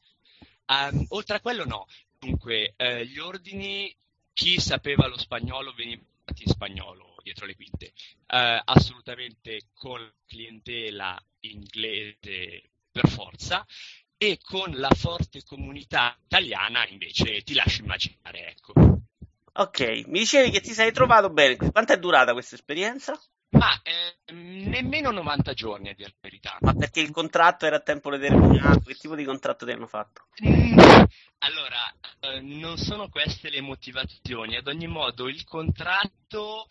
Um, 0.66 1.06
oltre 1.10 1.36
a 1.36 1.40
quello 1.40 1.64
no. 1.64 1.86
Dunque, 2.18 2.74
uh, 2.76 3.02
gli 3.02 3.18
ordini, 3.18 3.94
chi 4.32 4.60
sapeva 4.60 5.06
lo 5.06 5.18
spagnolo 5.18 5.72
veniva 5.72 6.02
in 6.38 6.50
spagnolo 6.50 7.16
dietro 7.22 7.46
le 7.46 7.54
quinte. 7.54 7.92
Uh, 8.26 8.60
assolutamente 8.64 9.68
con 9.72 10.00
clientela 10.26 11.20
inglese 11.40 12.70
per 12.90 13.08
forza 13.08 13.66
e 14.16 14.38
con 14.42 14.72
la 14.76 14.90
forte 14.90 15.42
comunità 15.44 16.16
italiana 16.24 16.86
invece 16.88 17.42
ti 17.42 17.54
lascio 17.54 17.82
immaginare, 17.82 18.50
ecco. 18.50 18.72
Ok, 19.58 19.80
mi 20.06 20.20
dicevi 20.20 20.50
che 20.50 20.60
ti 20.60 20.72
sei 20.72 20.92
trovato 20.92 21.30
bene. 21.30 21.56
Quanto 21.56 21.92
è 21.92 21.98
durata 21.98 22.32
questa 22.32 22.54
esperienza? 22.54 23.18
Ma 23.50 23.80
eh, 23.82 24.32
nemmeno 24.32 25.10
90 25.10 25.52
giorni 25.54 25.88
a 25.90 25.94
dire 25.94 26.08
la 26.08 26.18
verità. 26.20 26.56
Ma 26.60 26.74
perché 26.74 27.00
il 27.00 27.10
contratto 27.10 27.66
era 27.66 27.76
a 27.76 27.80
tempo 27.80 28.10
determinato? 28.10 28.80
Che 28.80 28.94
tipo 28.94 29.14
di 29.14 29.24
contratto 29.24 29.64
ti 29.64 29.72
hanno 29.72 29.86
fatto? 29.86 30.26
Mm, 30.44 30.78
allora, 31.38 31.94
eh, 32.20 32.40
non 32.40 32.76
sono 32.76 33.08
queste 33.08 33.50
le 33.50 33.60
motivazioni. 33.60 34.56
Ad 34.56 34.66
ogni 34.66 34.88
modo, 34.88 35.28
il 35.28 35.44
contratto 35.44 36.66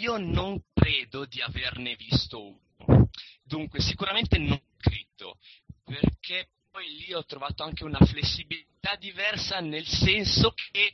io 0.00 0.16
non 0.18 0.62
credo 0.72 1.24
di 1.24 1.40
averne 1.40 1.96
visto 1.96 2.46
uno. 2.46 3.08
Dunque, 3.42 3.80
sicuramente 3.80 4.38
non 4.38 4.60
scritto, 4.78 5.38
perché 5.82 6.50
poi 6.70 6.96
lì 6.96 7.12
ho 7.12 7.24
trovato 7.24 7.62
anche 7.62 7.84
una 7.84 7.98
flessibilità 7.98 8.94
diversa 8.96 9.60
nel 9.60 9.86
senso 9.86 10.52
che 10.52 10.92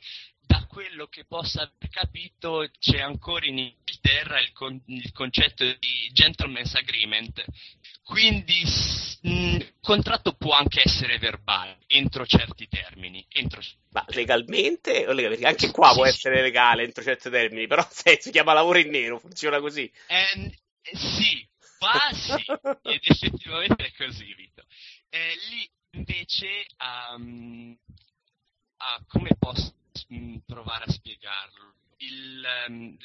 quello 0.75 1.07
che 1.07 1.23
possa 1.23 1.61
aver 1.61 1.89
capito 1.89 2.69
c'è 2.79 2.99
ancora 2.99 3.45
in 3.45 3.59
Inghilterra 3.59 4.41
il, 4.41 4.51
con- 4.51 4.81
il 4.87 5.09
concetto 5.13 5.63
di 5.63 6.09
gentleman's 6.11 6.75
agreement, 6.75 7.45
quindi 8.03 8.61
il 9.21 9.73
contratto 9.79 10.33
può 10.33 10.51
anche 10.51 10.81
essere 10.83 11.17
verbale 11.17 11.77
entro 11.87 12.25
certi 12.25 12.67
termini. 12.67 13.25
Entro... 13.29 13.61
Ma 13.91 14.03
legalmente, 14.09 15.05
perché 15.05 15.47
anche 15.47 15.71
qua 15.71 15.91
sì, 15.91 15.95
può 15.95 16.03
sì. 16.03 16.09
essere 16.09 16.41
legale 16.41 16.83
entro 16.83 17.03
certi 17.03 17.29
termini, 17.29 17.67
però 17.67 17.87
se 17.89 18.17
si 18.19 18.29
chiama 18.29 18.51
lavoro 18.51 18.77
in 18.77 18.89
nero, 18.89 19.17
funziona 19.17 19.61
così. 19.61 19.89
Eh, 20.07 20.57
sì, 20.91 21.47
qua 21.79 22.11
sì, 22.11 22.43
ed 22.91 22.99
effettivamente 23.01 23.85
è 23.85 23.93
così, 23.95 24.33
Vito. 24.33 24.65
Eh, 25.07 25.35
lì 25.51 25.69
invece, 25.91 26.65
um, 27.15 27.77
uh, 27.87 29.05
come 29.07 29.29
posso 29.39 29.73
Mm, 29.73 29.84
provare 30.45 30.85
a 30.85 30.91
spiegarlo. 30.91 31.73
Il, 31.97 32.45
um, 32.67 32.97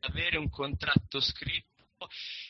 avere 0.00 0.38
un 0.38 0.48
contratto 0.48 1.20
scritto 1.20 1.74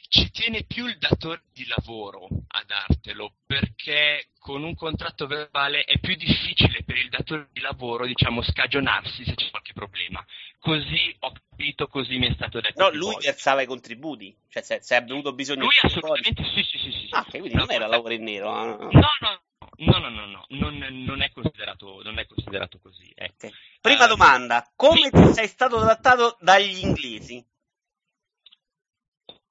ci 0.09 0.30
tiene 0.30 0.64
più 0.64 0.87
il 0.87 0.99
datore 0.99 1.42
di 1.52 1.66
lavoro 1.66 2.28
a 2.49 2.64
dartelo 2.66 3.35
perché 3.47 4.28
con 4.38 4.62
un 4.62 4.75
contratto 4.75 5.26
verbale 5.26 5.85
è 5.85 5.99
più 5.99 6.14
difficile 6.16 6.83
per 6.85 6.97
il 6.97 7.09
datore 7.09 7.49
di 7.52 7.61
lavoro 7.61 8.06
diciamo 8.06 8.42
scagionarsi 8.42 9.25
se 9.25 9.35
c'è 9.35 9.50
qualche 9.50 9.73
problema 9.73 10.25
così 10.59 11.14
ho 11.21 11.33
capito 11.33 11.87
così 11.88 12.18
mi 12.18 12.28
è 12.28 12.35
stato 12.35 12.61
detto 12.61 12.83
no 12.83 12.90
lui 12.90 13.12
volte. 13.12 13.30
versava 13.30 13.62
i 13.62 13.66
contributi 13.66 14.35
cioè 14.49 14.62
se, 14.62 14.80
se 14.83 14.97
è 14.97 14.99
avvenuto 14.99 15.33
bisogno 15.33 15.62
lui 15.62 15.76
assolutamente 15.80 16.44
sì 16.44 16.62
sì 16.62 16.78
sì, 16.78 16.90
sì, 16.90 17.09
ah, 17.11 17.25
sì. 17.30 17.38
quindi 17.38 17.54
non 17.54 17.71
era 17.71 17.87
lavoro 17.87 18.12
in 18.12 18.23
nero 18.23 18.52
no 18.52 18.90
no 18.90 19.42
no 19.76 19.98
No, 19.98 19.98
no, 19.98 20.08
no, 20.08 20.26
no. 20.26 20.44
Non, 20.50 20.76
non, 21.04 21.22
è 21.22 21.30
considerato, 21.32 22.02
non, 22.02 22.18
è 22.18 22.26
considerato, 22.26 22.78
così. 22.80 23.10
Ecco. 23.14 23.50
Prima 23.80 24.04
uh, 24.04 24.08
domanda, 24.08 24.70
come 24.76 25.10
sì. 25.12 25.32
sei 25.32 25.48
stato 25.48 25.80
trattato 25.80 26.36
dagli 26.40 26.78
inglesi? 26.78 27.44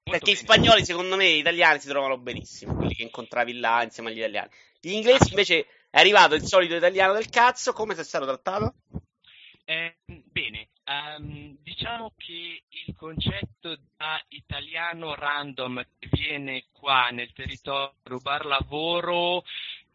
Perché 0.03 0.31
bene. 0.31 0.31
i 0.31 0.35
spagnoli, 0.35 0.85
secondo 0.85 1.15
me, 1.15 1.33
gli 1.33 1.39
italiani 1.39 1.79
si 1.79 1.87
trovano 1.87 2.17
benissimo, 2.17 2.75
quelli 2.75 2.93
che 2.93 3.03
incontravi 3.03 3.59
là 3.59 3.83
insieme 3.83 4.09
agli 4.09 4.17
italiani. 4.17 4.49
Gli 4.79 4.91
inglesi, 4.91 5.29
invece, 5.29 5.65
è 5.89 5.99
arrivato 5.99 6.35
il 6.35 6.43
solito 6.43 6.75
italiano 6.75 7.13
del 7.13 7.29
cazzo, 7.29 7.73
come 7.73 7.95
sei 7.95 8.03
stato 8.03 8.25
trattato? 8.25 8.75
Eh, 9.65 9.95
bene, 10.05 10.69
um, 10.85 11.55
diciamo 11.61 12.11
che 12.17 12.63
il 12.67 12.95
concetto 12.97 13.77
da 13.95 14.21
italiano 14.29 15.15
random 15.15 15.85
che 15.97 16.09
viene 16.11 16.65
qua 16.71 17.09
nel 17.11 17.31
territorio 17.31 17.95
rubar 18.03 18.45
lavoro 18.45 19.43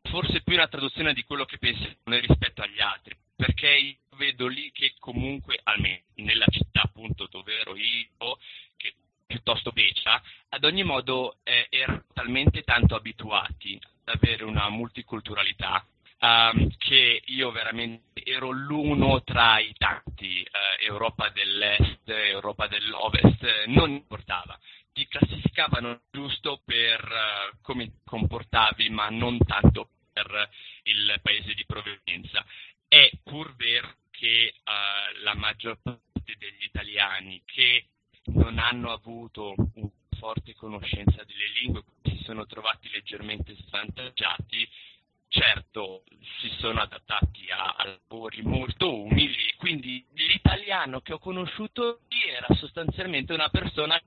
forse 0.09 0.43
più 0.43 0.55
una 0.55 0.69
traduzione 0.69 1.13
di 1.13 1.25
quello 1.25 1.45
che 1.45 1.59
pensiamo 1.59 1.95
rispetto 2.05 2.63
agli 2.63 2.81
altri, 2.81 3.17
perché 3.35 3.69
io 3.69 4.17
vedo 4.17 4.47
lì 4.47 4.71
che 4.73 4.95
comunque, 4.99 5.59
almeno 5.63 6.03
nella 6.17 6.47
città 6.51 6.83
appunto 6.83 7.29
dove 7.31 7.59
ero 7.59 7.77
io, 7.77 8.39
che 8.77 8.95
piuttosto 9.27 9.71
beccia, 9.71 10.21
ad 10.51 10.65
ogni 10.65 10.83
modo 10.83 11.37
eh, 11.45 11.67
erano 11.71 12.05
talmente 12.13 12.63
tanto 12.63 12.95
abituati 12.95 13.79
ad 14.05 14.19
avere 14.21 14.45
una 14.45 14.69
multiculturalità 14.69 15.87
um, 16.21 16.69
che 16.79 17.23
io 17.27 17.51
veramente 17.51 18.23
ero 18.25 18.51
l'uno 18.51 19.23
tra 19.23 19.59
i 19.59 19.73
tanti, 19.77 20.45
uh, 20.45 20.83
Europa 20.85 21.29
dell'Est, 21.31 22.09
Europa 22.09 22.67
dell'Ovest, 22.67 23.65
non 23.67 23.91
importava. 23.91 24.59
Ti 24.93 25.07
classificavano 25.07 26.01
giusto 26.11 26.61
per 26.65 27.01
uh, 27.05 27.57
come 27.63 27.93
comportavi, 28.05 28.89
ma 28.91 29.09
non 29.11 29.39
tanto 29.39 29.91
paese 31.21 31.55
di 31.55 31.65
provenienza. 31.67 32.45
È 32.87 33.11
pur 33.23 33.55
vero 33.57 33.95
che 34.11 34.55
uh, 34.65 35.23
la 35.23 35.35
maggior 35.35 35.79
parte 35.83 36.37
degli 36.39 36.65
italiani 36.65 37.43
che 37.45 37.87
non 38.27 38.59
hanno 38.59 38.93
avuto 38.93 39.55
una 39.75 39.91
forte 40.19 40.55
conoscenza 40.55 41.23
delle 41.25 41.49
lingue, 41.61 41.85
si 42.03 42.21
sono 42.25 42.45
trovati 42.47 42.91
leggermente 42.91 43.55
svantaggiati, 43.55 44.69
certo 45.29 46.05
si 46.41 46.49
sono 46.59 46.81
adattati 46.81 47.51
a, 47.51 47.75
a, 47.77 47.99
lavori 48.09 48.43
molto 48.43 49.03
umili, 49.03 49.55
quindi 49.57 50.05
l'italiano 50.15 51.01
che 51.01 51.13
ho 51.13 51.19
conosciuto 51.19 52.01
era 52.09 52.47
sostanzialmente 52.55 53.33
una 53.33 53.49
persona 53.49 53.98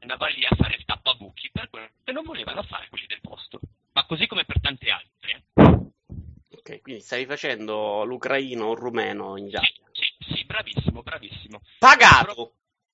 stavi 7.21 7.25
facendo 7.25 8.03
l'ucraino 8.03 8.65
o 8.65 8.71
il 8.73 8.77
rumeno 8.77 9.37
in 9.37 9.49
Giappone. 9.49 9.91
Sì, 9.91 10.03
sì, 10.19 10.33
sì, 10.35 10.45
bravissimo, 10.45 11.03
bravissimo. 11.03 11.61
Pagato! 11.79 12.33
Però... 12.33 12.51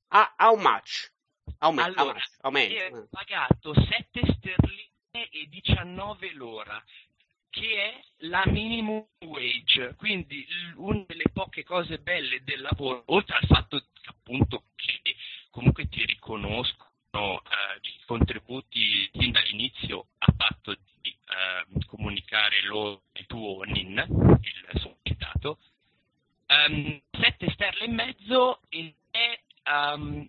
A 0.09 0.35
how 0.37 0.55
much? 0.55 1.11
How 1.59 1.71
much? 1.71 1.97
Allora, 1.97 2.19
how 2.41 2.51
much? 2.51 2.71
How 2.91 3.07
pagato 3.09 3.73
7 3.73 4.21
sterline 4.37 5.29
e 5.29 5.47
19 5.49 6.31
l'ora 6.33 6.81
che 7.49 7.75
è 7.75 8.03
la 8.27 8.43
minimum 8.45 9.05
wage, 9.25 9.95
quindi 9.97 10.45
una 10.75 11.03
delle 11.07 11.29
poche 11.33 11.63
cose 11.63 11.97
belle 11.97 12.43
del 12.43 12.61
lavoro, 12.61 13.03
oltre 13.07 13.35
al 13.35 13.47
fatto 13.47 13.83
appunto 14.05 14.65
che 14.75 15.01
comunque 15.49 15.89
ti 15.89 16.05
riconoscono 16.05 17.41
eh, 17.41 17.79
i 17.81 18.03
contributi 18.05 19.09
fin 19.11 19.31
dall'inizio 19.31 20.07
a 20.19 20.31
patto 20.31 20.77
di 21.01 21.16
eh, 21.27 21.85
comunicare 21.85 22.61
loro 22.63 23.03
il 23.13 23.25
tuo 23.25 23.63
NIN, 23.63 23.97
il 24.41 24.79
sollecitato, 24.79 25.59
um, 26.47 27.01
7 27.11 27.49
sterle 27.51 27.85
e 27.85 27.89
mezzo 27.89 28.61
è 29.11 29.39
um, 29.69 30.27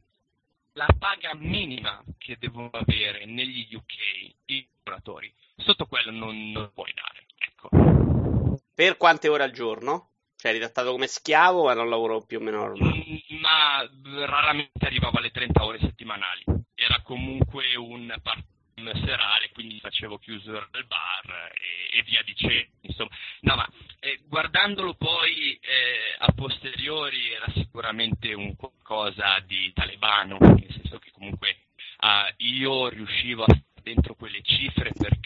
la 0.72 0.88
paga 0.98 1.34
minima 1.34 2.02
che 2.18 2.36
devono 2.38 2.70
avere 2.72 3.24
negli 3.24 3.74
UK 3.74 4.34
i 4.46 4.66
lavoratori. 4.84 5.32
Sotto 5.56 5.86
quello 5.86 6.10
non, 6.10 6.50
non 6.50 6.70
puoi 6.72 6.92
dare. 6.94 7.26
Ecco. 7.38 8.60
Per 8.74 8.96
quante 8.96 9.28
ore 9.28 9.42
al 9.42 9.50
giorno? 9.50 10.10
Cioè, 10.36 10.52
eri 10.52 10.60
trattato 10.60 10.92
come 10.92 11.08
schiavo 11.08 11.62
o 11.62 11.70
era 11.70 11.82
un 11.82 11.88
lavoro 11.88 12.24
più 12.24 12.38
o 12.38 12.40
meno 12.40 12.58
normale? 12.58 12.94
Mm, 12.96 13.40
ma 13.40 13.88
raramente 14.24 14.86
arrivava 14.86 15.18
alle 15.18 15.32
30 15.32 15.64
ore 15.64 15.78
settimanali. 15.80 16.44
Era 16.74 17.00
comunque 17.02 17.74
un 17.74 18.06
part-time 18.22 18.57
serale, 19.04 19.50
quindi 19.52 19.78
facevo 19.80 20.18
chiusura 20.18 20.66
del 20.70 20.86
bar 20.86 21.52
e, 21.54 21.98
e 21.98 22.02
via 22.02 22.22
dicendo. 22.22 22.70
Insomma, 22.82 23.10
no, 23.40 23.56
ma 23.56 23.68
eh, 24.00 24.20
guardandolo 24.26 24.94
poi 24.94 25.58
eh, 25.60 26.16
a 26.18 26.32
posteriori 26.32 27.32
era 27.32 27.46
sicuramente 27.54 28.32
un 28.34 28.54
qualcosa 28.56 29.38
di 29.46 29.72
talebano, 29.72 30.38
nel 30.40 30.72
senso 30.72 30.98
che 30.98 31.10
comunque 31.12 31.56
eh, 32.00 32.34
io 32.38 32.88
riuscivo 32.88 33.44
a 33.44 33.60
dentro 33.82 34.14
quelle 34.14 34.42
cifre 34.42 34.92
perché 34.92 35.17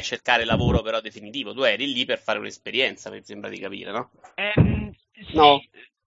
A 0.00 0.02
cercare 0.02 0.46
lavoro 0.46 0.80
però 0.80 0.98
definitivo, 1.02 1.52
tu 1.52 1.60
eri 1.60 1.92
lì 1.92 2.06
per 2.06 2.18
fare 2.18 2.38
un'esperienza, 2.38 3.10
mi 3.10 3.22
sembra 3.22 3.50
di 3.50 3.58
capire, 3.58 3.92
no? 3.92 4.10
Ehm, 4.34 4.90
sì, 5.12 5.34
no. 5.34 5.62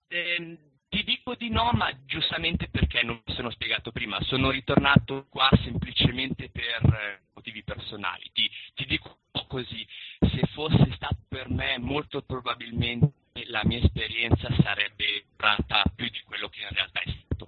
Ehm, 0.07 0.57
ti 0.89 1.03
dico 1.03 1.35
di 1.35 1.49
no, 1.49 1.69
ma 1.73 1.91
giustamente 2.03 2.69
perché 2.69 3.03
non 3.03 3.21
mi 3.23 3.33
sono 3.35 3.51
spiegato 3.51 3.91
prima. 3.91 4.19
Sono 4.23 4.49
ritornato 4.49 5.27
qua 5.29 5.47
semplicemente 5.63 6.49
per 6.49 6.81
eh, 6.83 7.21
motivi 7.35 7.63
personali. 7.63 8.31
Ti, 8.33 8.49
ti 8.73 8.85
dico 8.87 9.19
così, 9.47 9.85
se 10.21 10.41
fosse 10.53 10.91
stato 10.95 11.17
per 11.27 11.49
me, 11.49 11.77
molto 11.77 12.23
probabilmente 12.23 13.13
la 13.45 13.61
mia 13.63 13.77
esperienza 13.77 14.49
sarebbe 14.63 15.25
durata 15.35 15.83
più 15.95 16.09
di 16.09 16.21
quello 16.25 16.49
che 16.49 16.61
in 16.61 16.69
realtà 16.69 16.99
è 17.01 17.13
stato. 17.25 17.45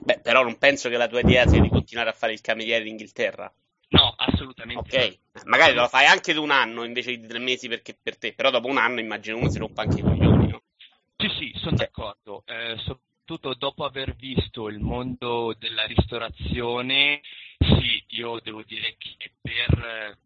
Beh, 0.00 0.20
però 0.20 0.42
non 0.42 0.56
penso 0.56 0.88
che 0.88 0.96
la 0.96 1.08
tua 1.08 1.20
idea 1.20 1.46
sia 1.46 1.60
di 1.60 1.68
continuare 1.68 2.08
a 2.08 2.14
fare 2.14 2.32
il 2.32 2.40
cameriere 2.40 2.84
in 2.84 2.92
Inghilterra. 2.92 3.52
Assolutamente. 4.26 4.96
Ok, 4.96 5.18
no. 5.32 5.42
magari 5.46 5.74
lo 5.74 5.88
fai 5.88 6.06
anche 6.06 6.32
di 6.32 6.38
un 6.38 6.50
anno 6.50 6.84
invece 6.84 7.18
di 7.18 7.26
tre 7.26 7.38
mesi 7.38 7.68
perché 7.68 7.96
per 8.00 8.16
te, 8.18 8.34
però 8.34 8.50
dopo 8.50 8.68
un 8.68 8.78
anno 8.78 9.00
immagino 9.00 9.38
uno 9.38 9.50
si 9.50 9.58
rompa 9.58 9.82
anche 9.82 10.00
i 10.00 10.02
coglioni, 10.02 10.48
no? 10.48 10.62
Sì, 11.16 11.28
sì, 11.38 11.52
sono 11.56 11.76
d'accordo. 11.76 12.42
Eh, 12.46 12.76
soprattutto 12.78 13.54
dopo 13.54 13.84
aver 13.84 14.14
visto 14.16 14.68
il 14.68 14.80
mondo 14.80 15.54
della 15.58 15.84
ristorazione, 15.84 17.20
sì, 17.58 18.04
io 18.08 18.40
devo 18.40 18.62
dire 18.62 18.96
che 18.98 19.32
per 19.40 20.18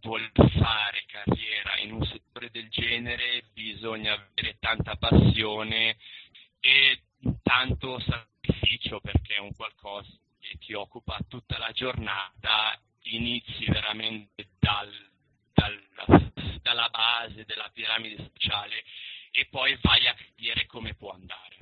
voler 0.00 0.30
fare 0.32 1.04
carriera 1.06 1.78
in 1.82 1.92
un 1.92 2.04
settore 2.04 2.50
del 2.50 2.68
genere 2.68 3.44
bisogna 3.52 4.14
avere 4.14 4.56
tanta 4.58 4.96
passione 4.96 5.96
e 6.60 7.02
tanto 7.42 8.00
sacrificio 8.00 9.00
perché 9.00 9.34
è 9.34 9.40
un 9.40 9.54
qualcosa 9.54 10.10
che 10.38 10.56
ti 10.58 10.72
occupa 10.72 11.18
tutta 11.28 11.58
la 11.58 11.70
giornata, 11.72 12.80
inizi 13.02 13.64
veramente 13.66 14.48
dal, 14.58 14.90
dal, 15.52 16.32
dalla 16.62 16.88
base 16.88 17.44
della 17.44 17.70
piramide 17.72 18.30
sociale 18.32 18.84
e 19.30 19.46
poi 19.50 19.78
vai 19.80 20.06
a 20.06 20.14
capire 20.14 20.66
come 20.66 20.94
può 20.94 21.12
andare. 21.12 21.56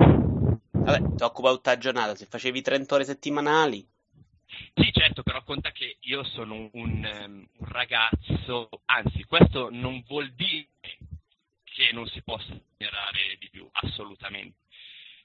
Vabbè, 0.71 1.15
ti 1.17 1.23
occupa 1.23 1.51
tutta 1.51 1.73
la 1.73 1.79
giornata, 1.79 2.15
se 2.15 2.27
facevi 2.27 2.63
30 2.63 2.95
ore 2.95 3.05
settimanali. 3.05 3.87
Sì, 4.75 4.91
certo, 4.93 5.23
però 5.23 5.43
conta 5.43 5.71
che 5.73 5.99
io 6.01 6.25
sono 6.25 6.55
un, 6.55 6.71
un, 6.73 7.47
un 7.59 7.69
ragazzo, 7.69 8.69
anzi, 8.87 9.25
questo 9.25 9.69
non 9.71 10.03
vuol 10.07 10.33
dire 10.33 10.69
che 11.65 11.93
non 11.93 12.07
si 12.09 12.23
possa 12.23 12.49
migliorare 12.49 13.37
di 13.39 13.49
più, 13.51 13.69
assolutamente. 13.71 14.57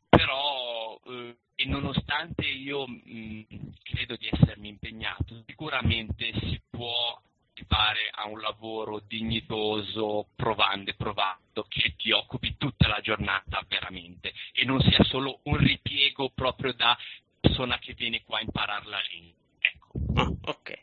Però, 0.09 0.99
eh, 1.07 1.37
e 1.63 1.65
nonostante 1.65 2.45
io 2.45 2.85
mh, 2.85 3.45
credo 3.83 4.17
di 4.17 4.27
essermi 4.29 4.67
impegnato, 4.67 5.43
sicuramente 5.45 6.33
si 6.41 6.59
può 6.69 7.17
arrivare 7.53 8.09
a 8.11 8.27
un 8.27 8.41
lavoro 8.41 9.01
dignitoso, 9.07 10.27
provando 10.35 10.89
e 10.89 10.95
provando, 10.95 11.65
che 11.69 11.93
ti 11.95 12.11
occupi 12.11 12.57
tutta 12.57 12.89
la 12.89 12.99
giornata 12.99 13.63
veramente 13.65 14.33
e 14.51 14.65
non 14.65 14.81
sia 14.81 15.01
solo 15.05 15.39
un 15.43 15.55
ripiego 15.55 16.31
proprio 16.35 16.73
da 16.73 16.97
persona 17.39 17.79
che 17.79 17.93
viene 17.93 18.23
qua 18.23 18.39
a 18.39 18.41
imparare 18.41 18.85
la 18.87 18.99
lingua. 19.09 19.39
Ecco. 19.59 19.91
Oh, 20.15 20.37
ok. 20.51 20.81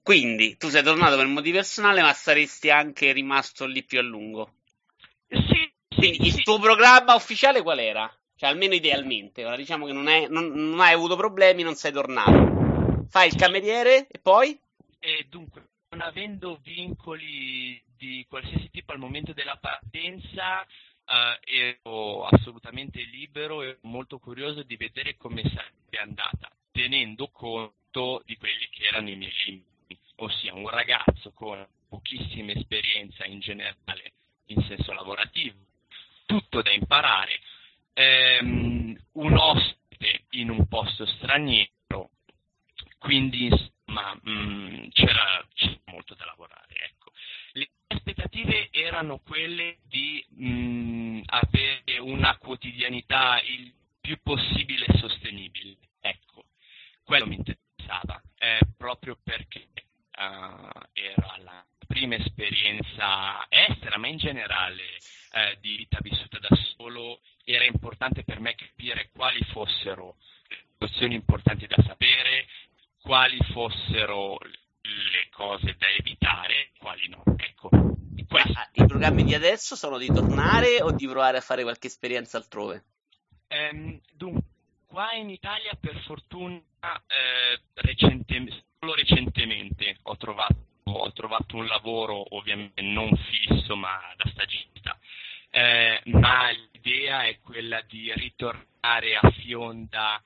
Quindi 0.00 0.56
tu 0.56 0.68
sei 0.68 0.84
tornato 0.84 1.16
per 1.16 1.26
motivi 1.26 1.56
personali, 1.56 2.00
ma 2.00 2.12
saresti 2.12 2.70
anche 2.70 3.10
rimasto 3.10 3.66
lì 3.66 3.82
più 3.82 3.98
a 3.98 4.02
lungo. 4.02 4.52
Sì. 5.28 5.72
Quindi 5.88 6.18
sì, 6.18 6.26
il 6.26 6.32
sì. 6.34 6.42
tuo 6.42 6.60
programma 6.60 7.16
ufficiale 7.16 7.62
qual 7.62 7.80
era? 7.80 8.18
Cioè, 8.38 8.50
almeno 8.50 8.74
idealmente. 8.74 9.44
Ora 9.44 9.56
diciamo 9.56 9.84
che 9.84 9.92
non, 9.92 10.06
è, 10.06 10.28
non, 10.28 10.52
non 10.52 10.78
hai 10.78 10.92
avuto 10.92 11.16
problemi, 11.16 11.64
non 11.64 11.74
sei 11.74 11.90
tornato. 11.90 13.06
Fai 13.08 13.26
il 13.26 13.34
cameriere 13.34 14.06
e 14.06 14.20
poi? 14.20 14.56
E 15.00 15.26
dunque, 15.28 15.70
non 15.88 16.02
avendo 16.02 16.60
vincoli 16.62 17.82
di 17.96 18.24
qualsiasi 18.28 18.70
tipo 18.70 18.92
al 18.92 19.00
momento 19.00 19.32
della 19.32 19.56
partenza, 19.56 20.62
eh, 20.62 21.78
ero 21.82 22.26
assolutamente 22.26 23.02
libero 23.02 23.62
e 23.62 23.78
molto 23.82 24.20
curioso 24.20 24.62
di 24.62 24.76
vedere 24.76 25.16
come 25.16 25.42
sarebbe 25.42 25.98
andata, 25.98 26.48
tenendo 26.70 27.30
conto 27.32 28.22
di 28.24 28.36
quelli 28.36 28.68
che 28.70 28.84
erano 28.86 29.08
i 29.08 29.16
miei 29.16 29.32
limiti, 29.46 29.98
ossia 30.16 30.54
un 30.54 30.68
ragazzo 30.68 31.32
con 31.32 31.66
pochissima 31.88 32.52
esperienza 32.52 33.24
in 33.24 33.40
generale 33.40 34.12
in 34.46 34.62
senso 34.62 34.92
lavorativo, 34.92 35.56
tutto 36.24 36.62
da 36.62 36.70
imparare, 36.70 37.37
ehm, 38.48 38.96
un 39.12 39.36
ospite 39.36 40.24
in 40.30 40.50
un 40.50 40.66
posto 40.66 41.06
straniero, 41.06 42.10
quindi 42.98 43.46
insomma 43.46 44.18
mh, 44.22 44.30
mm, 44.30 44.88
c'era, 44.90 45.46
c'era, 45.54 45.78
molto 45.86 46.14
da 46.14 46.24
lavorare. 46.24 46.74
Ecco. 46.90 47.12
Le 47.52 47.70
aspettative 47.88 48.68
erano 48.70 49.18
quelle 49.20 49.78
I 78.80 78.86
programmi 78.86 79.24
di 79.24 79.34
adesso 79.34 79.74
sono 79.74 79.98
di 79.98 80.06
tornare 80.06 80.80
o 80.82 80.92
di 80.92 81.06
provare 81.06 81.38
a 81.38 81.40
fare 81.40 81.62
qualche 81.62 81.88
esperienza 81.88 82.38
altrove? 82.38 82.84
Ehm, 83.48 84.00
dunque, 84.12 84.42
qua 84.86 85.12
in 85.14 85.30
Italia 85.30 85.76
per 85.78 86.00
fortuna 86.06 86.56
eh, 86.56 87.60
recentemente, 87.74 88.64
solo 88.78 88.94
recentemente 88.94 89.98
ho 90.02 90.16
trovato 90.16 90.66
ho 90.90 91.12
trovato 91.12 91.56
un 91.56 91.66
lavoro 91.66 92.34
ovviamente 92.36 92.80
non 92.80 93.10
fisso 93.14 93.76
ma 93.76 93.98
da 94.16 94.30
stagista, 94.30 94.98
eh, 95.50 96.00
ma 96.06 96.50
l'idea 96.50 97.26
è 97.26 97.38
quella 97.40 97.82
di 97.82 98.10
ritornare 98.14 99.16
a 99.20 99.30
Fionda, 99.32 100.22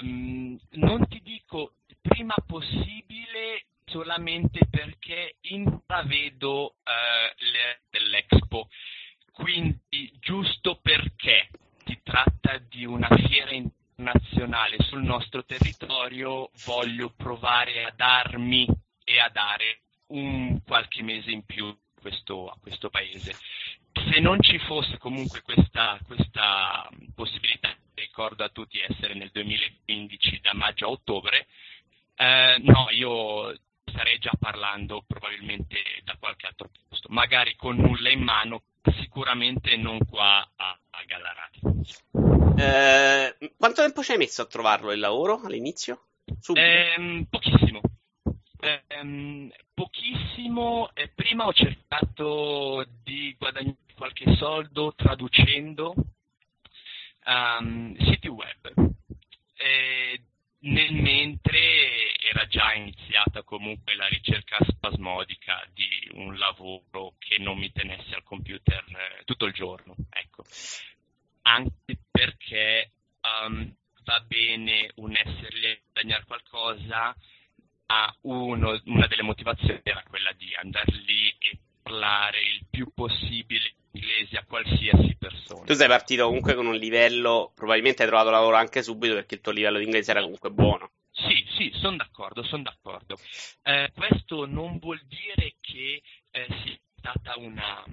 um, 0.00 0.58
non 0.70 1.06
ti 1.08 1.20
dico 1.22 1.74
prima 2.00 2.34
possibile 2.44 3.66
solamente 3.84 4.66
perché 4.68 5.36
intravedo 5.42 6.76
eh, 6.84 7.34
le, 7.44 7.82
dell'Expo, 7.90 8.68
quindi 9.32 10.12
giusto 10.20 10.78
perché 10.80 11.48
si 11.84 11.98
tratta 12.02 12.58
di 12.58 12.84
una 12.84 13.08
fiera 13.26 13.50
internazionale 13.52 14.76
sul 14.80 15.02
nostro 15.02 15.44
territorio 15.44 16.50
voglio 16.64 17.12
provare 17.16 17.84
a 17.84 17.92
darmi 17.94 18.66
e 19.04 19.18
a 19.18 19.28
dare 19.28 19.80
un 20.08 20.60
qualche 20.62 21.02
mese 21.02 21.30
in 21.30 21.44
più 21.44 21.66
a 21.66 21.76
questo, 22.00 22.48
a 22.48 22.56
questo 22.60 22.90
paese. 22.90 23.34
Se 23.92 24.20
non 24.20 24.40
ci 24.40 24.58
fosse 24.58 24.98
comunque 24.98 25.42
questa, 25.42 25.98
questa 26.06 26.88
possibilità, 27.14 27.74
ricordo 27.94 28.42
a 28.44 28.48
tutti 28.48 28.80
essere 28.80 29.14
nel 29.14 29.30
2015 29.30 30.40
da 30.40 30.54
maggio 30.54 30.86
a 30.86 30.90
ottobre, 30.90 31.46
eh, 32.16 32.56
no, 32.60 32.88
io 32.90 33.54
starei 34.02 34.18
già 34.18 34.32
parlando 34.36 35.04
probabilmente 35.06 35.78
da 36.02 36.16
qualche 36.18 36.46
altro 36.46 36.68
posto, 36.88 37.06
magari 37.10 37.54
con 37.54 37.76
nulla 37.76 38.10
in 38.10 38.20
mano, 38.20 38.64
sicuramente 38.98 39.76
non 39.76 39.98
qua 40.04 40.44
a, 40.56 40.76
a 40.90 41.04
Gallarati. 41.04 41.60
Eh, 42.58 43.52
quanto 43.56 43.82
tempo 43.82 44.02
ci 44.02 44.10
hai 44.10 44.18
messo 44.18 44.42
a 44.42 44.46
trovarlo 44.46 44.90
il 44.90 44.98
lavoro 44.98 45.40
all'inizio? 45.44 46.06
Eh, 46.52 47.26
pochissimo. 47.30 47.80
Eh, 48.58 49.52
pochissimo, 49.72 50.90
prima 51.14 51.46
ho 51.46 51.52
cercato 51.52 52.84
di 53.04 53.36
guadagnare 53.38 53.76
qualche 53.94 54.34
soldo 54.34 54.94
traducendo 54.96 55.94
um, 57.24 57.96
siti 57.98 58.26
web. 58.26 58.90
Nel 60.62 60.92
mentre 60.94 62.14
era 62.18 62.46
già 62.46 62.72
iniziata 62.74 63.42
comunque 63.42 63.94
la 63.94 64.06
ricerca 64.06 64.58
spasmodica 64.66 65.66
di 65.72 66.10
un 66.12 66.38
lavoro 66.38 67.14
che 67.18 67.38
non 67.38 67.58
mi 67.58 67.72
tenesse 67.72 68.14
al 68.14 68.22
computer 68.22 68.84
eh, 68.88 69.24
tutto 69.24 69.46
il 69.46 69.52
giorno, 69.52 69.94
ecco. 70.10 70.44
Anche 71.42 71.98
perché 72.10 72.90
um, 73.22 73.74
va 74.04 74.20
bene 74.20 74.90
un 74.96 75.14
a 75.16 75.78
guadagnare 75.92 76.24
qualcosa, 76.24 77.16
ma 77.86 78.16
uno, 78.22 78.80
una 78.84 79.06
delle 79.06 79.22
motivazioni 79.22 79.80
era 79.82 80.02
quella 80.08 80.32
di 80.32 80.54
andare 80.54 80.92
lì 80.92 81.28
e 81.38 81.58
parlare 81.82 82.40
il 82.40 82.64
più 82.70 82.90
possibile 82.94 83.74
inglese 83.90 84.38
a 84.38 84.44
qualsiasi 84.44 85.11
persona. 85.62 85.66
Tu 85.66 85.74
sei 85.74 85.88
partito 85.88 86.24
comunque 86.26 86.54
con 86.54 86.66
un 86.66 86.76
livello, 86.76 87.52
probabilmente 87.54 88.02
hai 88.02 88.08
trovato 88.08 88.30
lavoro 88.30 88.56
anche 88.56 88.82
subito 88.82 89.14
perché 89.14 89.36
il 89.36 89.40
tuo 89.40 89.52
livello 89.52 89.78
di 89.78 89.84
inglese 89.84 90.10
era 90.10 90.22
comunque 90.22 90.50
buono. 90.50 90.90
Sì, 91.12 91.44
sì, 91.56 91.70
sono 91.74 91.96
d'accordo, 91.96 92.42
sono 92.42 92.62
d'accordo. 92.62 93.16
Eh, 93.62 93.92
questo 93.94 94.46
non 94.46 94.78
vuol 94.78 95.00
dire 95.06 95.54
che 95.60 96.02
eh, 96.30 96.46
sia 96.64 96.78
stata 96.96 97.38
una, 97.38 97.84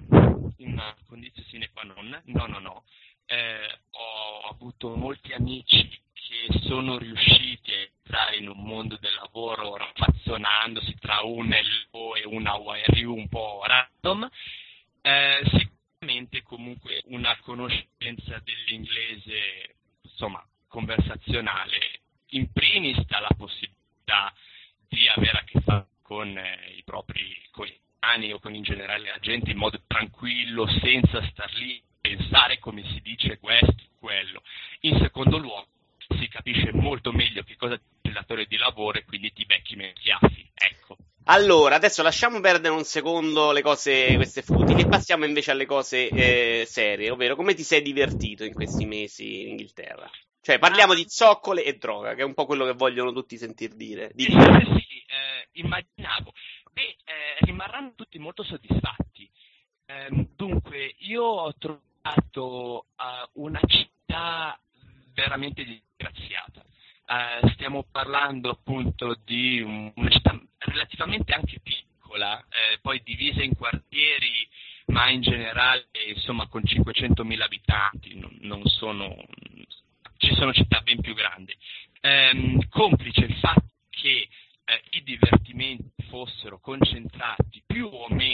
una 0.58 0.96
condizione 1.06 1.48
sine 1.48 1.70
qua 1.72 1.82
non, 1.82 2.22
no, 2.24 2.46
no, 2.46 2.58
no. 2.58 2.84
Eh, 3.26 3.78
ho 3.90 4.48
avuto 4.48 4.96
molti 4.96 5.32
amici 5.32 5.88
che 6.12 6.60
sono 6.60 6.96
riusciti 6.98 7.72
a 7.72 7.88
entrare 8.02 8.36
in 8.36 8.48
un 8.48 8.62
mondo 8.62 8.96
del 9.00 9.12
lavoro 9.14 9.76
raffazzonandosi 9.76 10.96
tra 10.98 11.20
un 11.22 11.48
LO 11.92 12.14
e 12.14 12.24
una 12.24 12.54
YRU 12.56 13.14
un 13.14 13.28
po' 13.28 13.62
random. 13.64 14.28
Eh, 15.02 15.40
sicuramente 15.44 16.42
comunque 16.42 17.02
una 17.06 17.36
conoscenza 17.42 18.40
dell'inglese, 18.42 19.76
insomma, 20.02 20.44
conversazionale, 20.66 22.00
in 22.30 22.50
primis 22.52 23.04
dà 23.06 23.20
la 23.20 23.34
possibilità 23.36 24.32
di 24.88 25.08
avere 25.08 25.38
a 25.38 25.44
che 25.44 25.60
fare 25.60 25.86
con 26.02 26.36
eh, 26.36 26.74
i 26.76 26.82
propri 26.84 27.22
coetanei 27.50 28.32
o 28.32 28.38
con 28.38 28.54
in 28.54 28.62
generale 28.62 29.08
la 29.08 29.18
gente 29.20 29.50
in 29.50 29.58
modo 29.58 29.80
tranquillo, 29.86 30.66
senza 30.80 31.22
star 31.28 31.52
lì 31.54 31.82
pensare 32.00 32.58
come 32.58 32.82
si 32.84 33.00
dice 33.02 33.38
questo 33.38 33.76
e 33.76 33.88
quello. 33.98 34.42
In 34.80 34.98
secondo 35.20 35.38
luogo 35.38 35.66
si 36.18 36.28
capisce 36.28 36.72
molto 36.72 37.12
meglio 37.12 37.42
che 37.42 37.56
cosa 37.56 37.76
dice 37.76 37.88
il 38.02 38.12
datore 38.12 38.46
di 38.46 38.56
lavoro 38.56 38.98
e 38.98 39.04
quindi 39.04 39.32
ti 39.32 39.44
Allora, 41.24 41.76
adesso 41.76 42.02
lasciamo 42.02 42.40
perdere 42.40 42.74
un 42.74 42.82
secondo 42.82 43.52
le 43.52 43.62
cose, 43.62 44.16
queste 44.16 44.42
futili, 44.42 44.82
e 44.82 44.88
passiamo 44.88 45.24
invece 45.24 45.52
alle 45.52 45.64
cose 45.64 46.08
eh, 46.08 46.64
serie, 46.66 47.10
ovvero 47.10 47.36
come 47.36 47.54
ti 47.54 47.62
sei 47.62 47.82
divertito 47.82 48.42
in 48.42 48.52
questi 48.52 48.84
mesi 48.84 49.42
in 49.42 49.50
Inghilterra? 49.50 50.10
Cioè, 50.40 50.58
parliamo 50.58 50.94
di 50.94 51.04
zoccole 51.06 51.62
e 51.62 51.76
droga, 51.76 52.14
che 52.14 52.22
è 52.22 52.24
un 52.24 52.34
po' 52.34 52.46
quello 52.46 52.64
che 52.64 52.72
vogliono 52.72 53.12
tutti 53.12 53.36
sentir 53.36 53.74
dire. 53.74 54.10
Di... 54.12 54.24
Sì, 54.24 54.30
sì, 54.30 55.04
eh, 55.06 55.48
immaginavo. 55.52 56.32
Beh, 56.72 56.96
eh, 57.04 57.36
rimarranno 57.40 57.92
tutti 57.94 58.18
molto 58.18 58.42
soddisfatti. 58.42 59.30
Ehm, 59.86 60.30
dunque, 60.34 60.96
io 60.98 61.22
ho 61.22 61.54
trovato 61.56 62.86
uh, 62.96 63.42
una 63.42 63.60
città 63.66 64.58
veramente 65.14 65.62
disgraziata. 65.62 66.64
Uh, 67.06 67.48
stiamo 67.50 67.84
parlando 68.30 68.50
appunto 68.50 69.18
di 69.24 69.60
una 69.60 70.08
città 70.08 70.40
relativamente 70.58 71.32
anche 71.32 71.58
piccola, 71.60 72.38
eh, 72.38 72.78
poi 72.80 73.02
divisa 73.02 73.42
in 73.42 73.56
quartieri, 73.56 74.48
ma 74.86 75.10
in 75.10 75.20
generale 75.20 75.88
insomma 76.14 76.46
con 76.46 76.62
500.000 76.62 77.40
abitanti, 77.40 78.16
non, 78.18 78.36
non 78.42 78.64
sono, 78.66 79.16
ci 80.18 80.32
sono 80.34 80.52
città 80.52 80.80
ben 80.80 81.00
più 81.00 81.14
grandi. 81.14 81.56
Um, 82.02 82.66
complice 82.68 83.24
il 83.24 83.34
fatto 83.34 83.72
che 83.90 84.28
eh, 84.64 84.82
i 84.90 85.02
divertimenti 85.02 85.90
fossero 86.08 86.60
concentrati 86.60 87.62
più 87.66 87.86
o 87.86 88.06
meno 88.10 88.29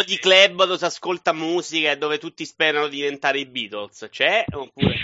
po' 0.00 0.04
di 0.04 0.18
club 0.18 0.64
dove 0.64 0.78
si 0.78 0.84
ascolta 0.84 1.32
musica 1.32 1.90
e 1.90 1.98
dove 1.98 2.18
tutti 2.18 2.44
sperano 2.44 2.88
di 2.88 2.96
diventare 2.96 3.38
i 3.38 3.46
Beatles, 3.46 4.08
c'è? 4.10 4.44
Oppure... 4.50 4.96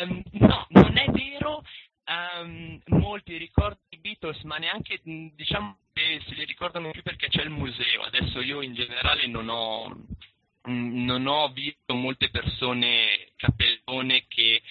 um, 0.00 0.22
no, 0.32 0.66
non 0.70 0.96
è 0.96 1.10
vero, 1.10 1.62
um, 2.06 2.80
molti 2.86 3.36
ricordano 3.36 3.80
i 3.90 3.98
Beatles, 3.98 4.42
ma 4.42 4.56
neanche 4.56 5.00
diciamo 5.02 5.78
che 5.92 6.22
se 6.26 6.34
li 6.34 6.44
ricordano 6.44 6.90
più 6.90 7.02
perché 7.02 7.28
c'è 7.28 7.42
il 7.42 7.50
museo. 7.50 8.02
Adesso 8.02 8.40
io 8.40 8.62
in 8.62 8.74
generale 8.74 9.26
non 9.26 9.48
ho, 9.48 9.94
non 10.62 11.26
ho 11.26 11.48
visto 11.48 11.94
molte 11.94 12.30
persone 12.30 13.32
capellone 13.36 14.24
che 14.26 14.62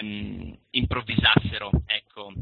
um, 0.00 0.56
improvvisassero, 0.70 1.70
ecco, 1.86 2.32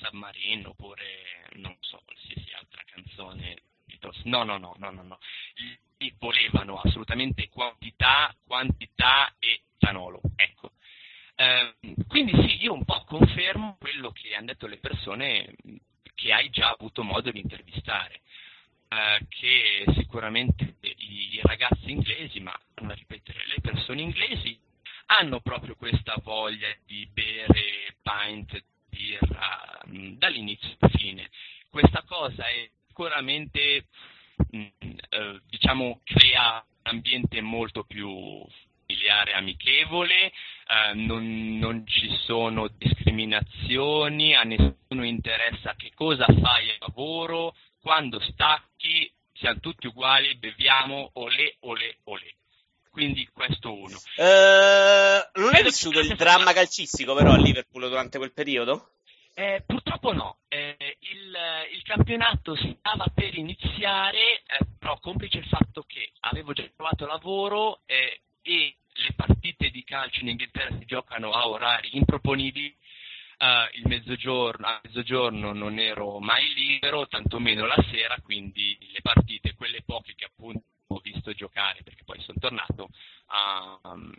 San 0.00 0.18
Marino 0.18 0.70
oppure 0.70 1.46
non 1.54 1.76
so 1.80 2.00
qualsiasi 2.04 2.52
altra 2.54 2.82
canzone. 2.86 3.66
Beatles. 3.88 4.22
No, 4.24 4.44
no, 4.44 4.58
no, 4.58 4.74
no, 4.78 4.90
no, 4.90 5.02
no. 5.02 5.18
Lì 5.98 6.14
volevano 6.18 6.78
assolutamente 6.78 7.48
quantità, 8.08 8.34
quantità 8.46 9.34
e 9.38 9.62
etanolo, 9.76 10.20
ecco. 10.36 10.72
Eh, 11.34 11.74
quindi 12.08 12.32
sì, 12.32 12.62
io 12.62 12.72
un 12.72 12.84
po' 12.84 13.04
confermo 13.04 13.76
quello 13.78 14.10
che 14.10 14.34
hanno 14.34 14.46
detto 14.46 14.66
le 14.66 14.78
persone 14.78 15.54
che 16.14 16.32
hai 16.32 16.50
già 16.50 16.70
avuto 16.70 17.04
modo 17.04 17.30
di 17.30 17.38
intervistare, 17.38 18.22
eh, 18.88 19.26
che 19.28 19.84
sicuramente 19.94 20.76
i, 20.80 21.34
i, 21.34 21.40
ragazzi 21.42 21.90
inglesi, 21.90 22.40
ma 22.40 22.52
a 22.52 22.92
ripetere, 22.92 23.46
le 23.46 23.60
persone 23.60 24.00
inglesi 24.00 24.58
hanno 25.06 25.40
proprio 25.40 25.76
questa 25.76 26.16
voglia 26.22 26.68
di 26.86 27.06
bere 27.12 27.96
pint 28.02 28.64
birra 28.88 29.80
mm, 29.86 30.14
dall'inizio 30.14 30.76
alla 30.78 30.90
fine. 30.96 31.30
Questa 31.70 32.02
cosa 32.02 32.46
è 32.46 32.68
sicuramente, 32.88 33.86
mh, 34.50 34.58
mm, 34.58 34.98
eh, 35.08 35.40
diciamo, 35.46 36.00
crea 36.02 36.64
ambiente 36.88 37.40
molto 37.40 37.84
più 37.84 38.44
familiare 38.86 39.32
amichevole, 39.32 40.26
eh, 40.26 40.94
non, 40.94 41.58
non, 41.58 41.86
ci 41.86 42.08
sono 42.24 42.68
discriminazioni, 42.68 44.34
a 44.34 44.42
nessuno 44.42 45.04
interessa 45.04 45.74
che 45.76 45.92
cosa 45.94 46.24
fai 46.24 46.70
a 46.70 46.76
lavoro, 46.80 47.54
quando 47.80 48.18
stacchi 48.20 49.10
siamo 49.34 49.60
tutti 49.60 49.86
uguali, 49.86 50.36
beviamo 50.36 51.10
olè, 51.14 51.54
olè, 51.60 51.96
olè. 52.04 52.34
Quindi 52.90 53.28
questo 53.32 53.72
uno. 53.72 53.96
Uh, 54.16 55.40
non 55.40 55.54
hai 55.54 55.62
vissuto 55.62 56.00
il 56.00 56.16
dramma 56.16 56.52
calcistico 56.52 57.14
però 57.14 57.32
a 57.32 57.36
Liverpool 57.36 57.88
durante 57.88 58.18
quel 58.18 58.32
periodo? 58.32 58.94
Eh, 59.34 59.62
purtroppo 59.64 60.12
no, 60.12 60.38
eh, 60.48 60.96
il, 60.98 61.36
il, 61.76 61.82
campionato 61.84 62.56
stava 62.56 63.06
per 63.14 63.38
iniziare, 63.38 64.37
però 64.88 64.98
complice 65.00 65.36
il 65.36 65.44
fatto 65.44 65.82
che 65.86 66.12
avevo 66.20 66.54
già 66.54 66.66
trovato 66.74 67.04
lavoro 67.04 67.82
eh, 67.84 68.22
e 68.40 68.76
le 68.90 69.12
partite 69.14 69.68
di 69.68 69.84
calcio 69.84 70.20
in 70.20 70.28
Inghilterra 70.28 70.78
si 70.78 70.86
giocano 70.86 71.32
a 71.32 71.46
orari 71.46 71.90
improponibili. 71.98 72.74
Uh, 73.38 73.76
il 73.76 73.86
mezzogiorno, 73.86 74.66
a 74.66 74.80
mezzogiorno 74.82 75.52
non 75.52 75.78
ero 75.78 76.18
mai 76.18 76.54
libero, 76.54 77.06
tantomeno 77.06 77.66
la 77.66 77.76
sera, 77.90 78.18
quindi 78.22 78.76
le 78.90 79.00
partite, 79.00 79.54
quelle 79.54 79.82
poche 79.84 80.14
che 80.16 80.24
appunto 80.24 80.64
ho 80.88 81.00
visto 81.00 81.32
giocare 81.34 81.82
perché 81.82 82.02
poi 82.04 82.18
sono 82.22 82.38
tornato. 82.40 82.88
Uh, 83.28 84.10
sì, 84.10 84.17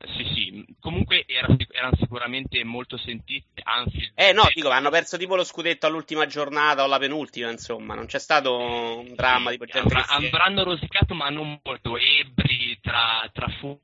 era, 1.39 1.55
erano 1.71 1.95
sicuramente 1.97 2.63
molto 2.63 2.97
sentite. 2.97 3.61
Anfield. 3.63 4.11
Eh 4.15 4.33
no, 4.33 4.43
dico, 4.53 4.69
hanno 4.69 4.89
perso 4.89 5.17
tipo 5.17 5.35
lo 5.35 5.43
scudetto 5.43 5.87
all'ultima 5.87 6.25
giornata 6.25 6.83
o 6.83 6.87
la 6.87 6.99
penultima, 6.99 7.49
insomma, 7.49 7.95
non 7.95 8.05
c'è 8.05 8.19
stato 8.19 8.57
un 8.57 9.13
dramma 9.15 9.51
sì, 9.51 9.57
di 9.57 9.65
gente 9.65 9.93
avr- 9.93 10.05
Avranno 10.09 10.63
rosicato, 10.63 11.13
ma 11.13 11.29
non 11.29 11.59
molto. 11.63 11.97
Ebri 11.97 12.77
tra, 12.81 13.29
tra 13.33 13.47
fu 13.59 13.79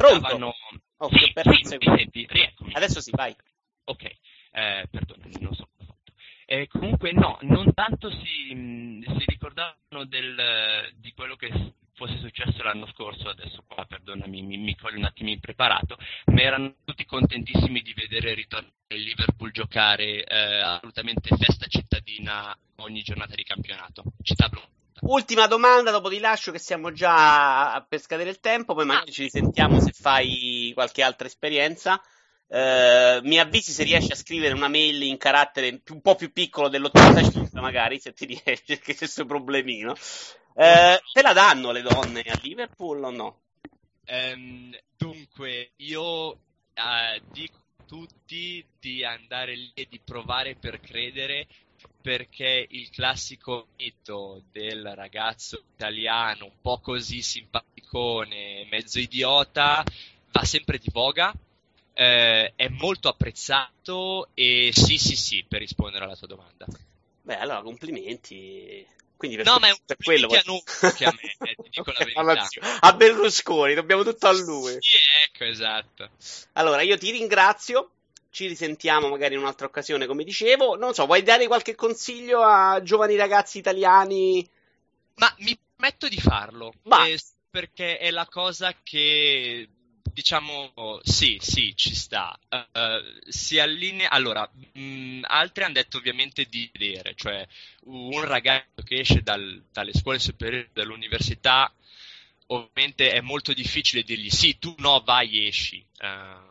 Pronto? 0.00 0.18
Stavano... 0.18 0.54
Oh, 1.02 1.08
sì, 1.10 1.32
sì, 1.34 1.78
senti? 1.78 2.28
Adesso 2.72 3.00
sì, 3.00 3.10
vai. 3.12 3.34
Ok, 3.84 4.04
eh, 4.04 4.86
perdonami, 4.90 5.34
non 5.40 5.54
so 5.54 5.68
cosa 5.76 5.90
ho 5.90 5.94
fatto. 5.94 6.12
Eh, 6.46 6.68
comunque 6.68 7.12
no, 7.12 7.38
non 7.42 7.72
tanto 7.74 8.10
si, 8.10 8.54
mh, 8.54 9.18
si 9.18 9.24
ricordavano 9.26 10.04
del, 10.06 10.90
di 10.96 11.12
quello 11.12 11.36
che 11.36 11.50
fosse 12.00 12.18
successo 12.18 12.62
l'anno 12.62 12.86
scorso, 12.86 13.28
adesso 13.28 13.62
qua 13.66 13.84
perdonami, 13.84 14.40
mi, 14.40 14.56
mi 14.56 14.74
un 14.80 15.04
attimo 15.04 15.28
impreparato, 15.28 15.98
ma 16.26 16.40
erano 16.40 16.76
tutti 16.82 17.04
contentissimi 17.04 17.82
di 17.82 17.92
vedere 17.92 18.32
ritornare 18.32 18.72
il 18.88 19.02
Liverpool 19.02 19.50
giocare 19.50 20.24
eh, 20.24 20.60
assolutamente 20.60 21.36
festa 21.36 21.66
cittadina 21.66 22.56
ogni 22.76 23.02
giornata 23.02 23.34
di 23.34 23.42
campionato. 23.42 24.04
Città 24.22 24.48
blu. 24.48 24.62
Ultima 25.02 25.46
domanda, 25.46 25.90
dopo 25.90 26.08
ti 26.08 26.18
lascio 26.18 26.52
che 26.52 26.58
siamo 26.58 26.90
già 26.90 27.84
per 27.86 28.00
scadere 28.00 28.30
il 28.30 28.40
tempo, 28.40 28.74
poi 28.74 28.86
magari 28.86 29.12
ci 29.12 29.22
risentiamo 29.22 29.78
se 29.78 29.92
fai 29.92 30.70
qualche 30.72 31.02
altra 31.02 31.26
esperienza. 31.26 32.00
Uh, 32.46 33.20
mi 33.22 33.38
avvisi 33.38 33.70
se 33.70 33.84
riesci 33.84 34.10
a 34.10 34.16
scrivere 34.16 34.54
una 34.54 34.66
mail 34.66 35.02
in 35.02 35.18
carattere 35.18 35.82
un 35.88 36.00
po' 36.00 36.16
più 36.16 36.32
piccolo 36.32 36.68
dell'85, 36.68 37.60
magari 37.60 38.00
se 38.00 38.12
ti 38.12 38.24
riesci, 38.26 38.64
che 38.80 38.94
c'è 38.94 38.96
questo 38.96 39.24
problemino. 39.24 39.94
Uh, 40.52 40.98
te 41.12 41.22
la 41.22 41.32
danno 41.32 41.70
le 41.70 41.82
donne 41.82 42.22
a 42.22 42.38
Liverpool 42.42 43.04
o 43.04 43.10
no? 43.10 43.40
Um, 44.06 44.76
dunque, 44.96 45.70
io 45.76 46.30
uh, 46.30 47.20
dico 47.30 47.56
a 47.56 47.84
tutti 47.86 48.64
di 48.78 49.04
andare 49.04 49.54
lì 49.54 49.70
e 49.74 49.86
di 49.88 50.00
provare 50.04 50.56
per 50.56 50.80
credere 50.80 51.46
perché 52.02 52.66
il 52.70 52.90
classico 52.90 53.68
mito 53.76 54.42
del 54.50 54.94
ragazzo 54.94 55.62
italiano 55.74 56.46
un 56.46 56.60
po' 56.60 56.80
così 56.80 57.20
simpaticone, 57.22 58.66
mezzo 58.70 58.98
idiota, 58.98 59.84
va 60.32 60.44
sempre 60.44 60.78
di 60.78 60.88
voga, 60.92 61.32
eh, 61.92 62.52
è 62.54 62.68
molto 62.68 63.08
apprezzato 63.08 64.28
e 64.34 64.70
sì, 64.72 64.96
sì, 64.96 65.14
sì, 65.14 65.44
per 65.46 65.60
rispondere 65.60 66.04
alla 66.04 66.16
tua 66.16 66.28
domanda. 66.28 66.66
Beh, 67.22 67.36
allora 67.36 67.62
complimenti. 67.62 68.86
Quindi 69.20 69.36
per, 69.36 69.44
no, 69.44 69.58
ma 69.58 69.68
è 69.68 69.70
un 69.70 69.96
quello 70.02 70.28
a 70.28 70.42
noi 70.46 70.62
che 70.96 71.04
a 71.04 71.12
me, 71.12 71.50
eh, 71.50 71.54
ti 71.62 71.68
dico 71.68 71.92
la 71.92 72.04
verità. 72.24 72.48
a 72.80 72.92
Berlusconi, 72.94 73.74
dobbiamo 73.74 74.02
tutto 74.02 74.28
a 74.28 74.32
lui. 74.32 74.78
Sì, 74.80 74.96
ecco, 75.26 75.44
esatto. 75.44 76.08
Allora, 76.54 76.80
io 76.80 76.96
ti 76.96 77.10
ringrazio 77.10 77.90
ci 78.30 78.46
risentiamo 78.46 79.08
magari 79.08 79.34
in 79.34 79.40
un'altra 79.40 79.66
occasione, 79.66 80.06
come 80.06 80.24
dicevo. 80.24 80.74
Non 80.74 80.94
so, 80.94 81.04
vuoi 81.04 81.22
dare 81.22 81.46
qualche 81.48 81.74
consiglio 81.74 82.40
a 82.40 82.80
giovani 82.82 83.14
ragazzi 83.16 83.58
italiani? 83.58 84.48
Ma 85.16 85.34
mi 85.40 85.58
permetto 85.76 86.08
di 86.08 86.18
farlo. 86.18 86.72
Eh, 87.04 87.20
perché 87.50 87.98
è 87.98 88.10
la 88.10 88.26
cosa 88.26 88.74
che 88.82 89.68
diciamo 90.12 91.00
sì, 91.02 91.38
sì, 91.40 91.74
ci 91.76 91.94
sta. 91.94 92.38
Uh, 92.48 93.28
si 93.28 93.58
allinea. 93.58 94.10
Allora, 94.10 94.48
mh, 94.72 95.20
altri 95.22 95.64
hanno 95.64 95.74
detto 95.74 95.98
ovviamente 95.98 96.44
di 96.44 96.68
vedere, 96.72 97.14
cioè 97.14 97.46
un 97.84 98.22
ragazzo 98.24 98.82
che 98.84 99.00
esce 99.00 99.22
dal, 99.22 99.62
dalle 99.72 99.92
scuole 99.94 100.18
superiori, 100.18 100.68
dall'università, 100.72 101.72
ovviamente 102.46 103.12
è 103.12 103.20
molto 103.20 103.52
difficile 103.52 104.02
dirgli 104.02 104.30
sì, 104.30 104.58
tu 104.58 104.74
no, 104.78 105.00
vai, 105.04 105.46
esci. 105.46 105.84
Uh, 106.00 106.48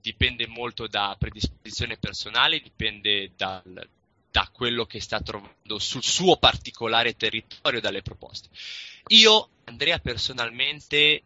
dipende 0.00 0.46
molto 0.46 0.86
da 0.86 1.14
predisposizione 1.18 1.96
personale, 1.98 2.60
dipende 2.60 3.32
dal, 3.36 3.88
da 4.30 4.48
quello 4.52 4.86
che 4.86 5.00
sta 5.00 5.20
trovando 5.20 5.78
sul 5.78 6.02
suo 6.02 6.36
particolare 6.36 7.16
territorio 7.16 7.80
dalle 7.80 8.02
proposte. 8.02 8.48
Io, 9.08 9.48
Andrea, 9.64 9.98
personalmente 9.98 11.22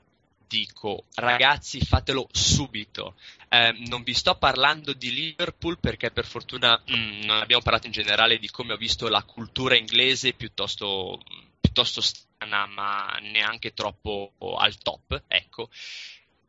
dico, 0.47 1.05
ragazzi, 1.15 1.81
fatelo 1.81 2.29
subito. 2.33 3.15
Eh, 3.49 3.73
non 3.87 4.03
vi 4.03 4.15
sto 4.15 4.37
parlando 4.37 4.93
di 4.93 5.13
Liverpool 5.13 5.79
perché 5.79 6.11
per 6.11 6.25
fortuna 6.25 6.81
mm, 6.91 7.23
non 7.23 7.41
abbiamo 7.41 7.63
parlato 7.63 7.87
in 7.87 7.93
generale 7.93 8.39
di 8.39 8.51
come 8.51 8.73
ho 8.73 8.77
visto 8.77 9.09
la 9.09 9.23
cultura 9.23 9.77
inglese 9.77 10.33
piuttosto, 10.33 11.21
piuttosto 11.61 12.01
strana, 12.01 12.67
ma 12.67 13.19
neanche 13.21 13.75
troppo 13.75 14.33
al 14.59 14.77
top. 14.79 15.23
Ecco, 15.27 15.69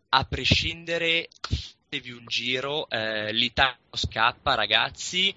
a 0.09 0.23
prescindere, 0.25 1.29
fatevi 1.41 2.11
un 2.11 2.25
giro. 2.25 2.89
Eh, 2.89 3.31
L'Italia 3.33 3.77
scappa, 3.91 4.55
ragazzi. 4.55 5.33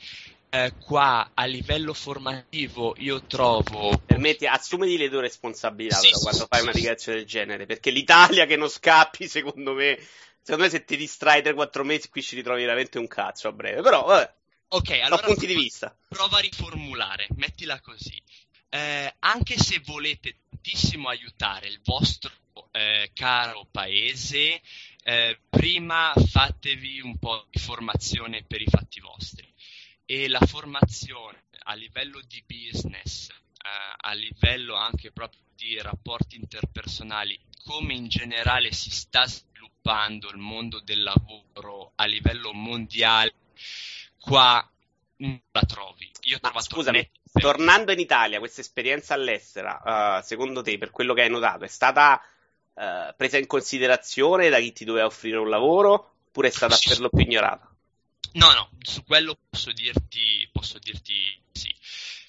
Eh, 0.50 0.72
qua 0.78 1.32
a 1.34 1.44
livello 1.44 1.92
formativo 1.92 2.94
io 2.98 3.22
trovo 3.26 3.98
permetti 3.98 4.46
assumiti 4.46 4.96
le 4.96 5.11
tue 5.11 5.20
responsabilità 5.20 5.98
sì, 5.98 6.08
però, 6.08 6.20
quando 6.20 6.40
sì, 6.40 6.46
fai 6.48 6.58
sì, 6.58 6.64
una 6.64 6.72
dichiarazione 6.72 7.18
del 7.18 7.26
genere 7.26 7.66
perché 7.66 7.90
l'Italia 7.90 8.46
che 8.46 8.56
non 8.56 8.68
scappi 8.68 9.28
secondo 9.28 9.74
me 9.74 9.98
secondo 10.40 10.62
me 10.64 10.70
se 10.70 10.84
ti 10.84 10.96
distrai 10.96 11.42
3-4 11.42 11.82
mesi 11.82 12.08
qui 12.08 12.22
ci 12.22 12.34
ritrovi 12.34 12.62
veramente 12.62 12.98
un 12.98 13.06
cazzo 13.06 13.48
a 13.48 13.52
breve 13.52 13.82
però 13.82 14.04
vabbè 14.04 14.37
Ok, 14.70 14.90
allora 15.02 15.22
punti 15.22 15.46
di 15.46 15.54
vista 15.54 15.96
prova 16.08 16.38
a 16.38 16.40
riformulare, 16.40 17.26
mettila 17.37 17.80
così. 17.80 18.22
Eh, 18.68 19.14
anche 19.20 19.56
se 19.56 19.80
volete 19.82 20.40
tantissimo 20.50 21.08
aiutare 21.08 21.68
il 21.68 21.80
vostro 21.82 22.30
eh, 22.72 23.11
caro 23.14 23.66
paese, 23.70 24.61
eh, 25.04 25.38
prima 25.48 26.12
fatevi 26.14 27.00
un 27.00 27.18
po' 27.18 27.46
di 27.50 27.58
formazione 27.58 28.44
per 28.44 28.61
i 28.61 28.66
fatti 28.68 29.00
vostri. 29.00 29.47
E 30.11 30.27
la 30.29 30.40
formazione 30.40 31.42
a 31.64 31.75
livello 31.75 32.21
di 32.27 32.42
business, 32.47 33.29
eh, 33.29 33.94
a 33.97 34.12
livello 34.14 34.75
anche 34.75 35.12
proprio 35.12 35.40
di 35.55 35.79
rapporti 35.83 36.37
interpersonali, 36.37 37.38
come 37.64 37.92
in 37.92 38.09
generale 38.09 38.73
si 38.73 38.90
sta 38.90 39.27
sviluppando 39.27 40.31
il 40.31 40.38
mondo 40.38 40.81
del 40.81 41.03
lavoro 41.03 41.92
a 41.97 42.07
livello 42.07 42.53
mondiale, 42.55 43.35
qua 44.18 44.66
non 45.16 45.38
la 45.53 45.62
trovi. 45.66 46.11
Io 46.23 46.38
ho 46.40 46.61
scusami 46.61 46.99
net- 46.99 47.11
tornando 47.40 47.92
in 47.92 47.99
Italia 47.99 48.38
questa 48.38 48.62
esperienza 48.62 49.12
all'estera 49.14 50.18
eh, 50.18 50.23
secondo 50.23 50.62
te 50.62 50.79
per 50.79 50.90
quello 50.90 51.12
che 51.12 51.23
hai 51.23 51.31
notato 51.31 51.64
è 51.64 51.68
stata 51.68 52.21
eh, 52.75 53.14
presa 53.16 53.37
in 53.38 53.47
considerazione 53.47 54.49
da 54.49 54.59
chi 54.59 54.73
ti 54.73 54.85
doveva 54.85 55.07
offrire 55.07 55.37
un 55.37 55.49
lavoro 55.51 56.14
oppure 56.29 56.49
è 56.49 56.51
stata 56.51 56.75
Sì, 56.77 56.88
per 56.88 57.01
lo 57.01 57.09
più 57.11 57.21
ignorata 57.21 57.67
No, 58.38 58.53
no, 58.53 58.70
su 58.81 59.05
quello 59.05 59.37
posso 59.51 59.72
dirti, 59.72 60.48
posso 60.53 60.79
dirti 60.79 61.38
sì. 61.51 61.74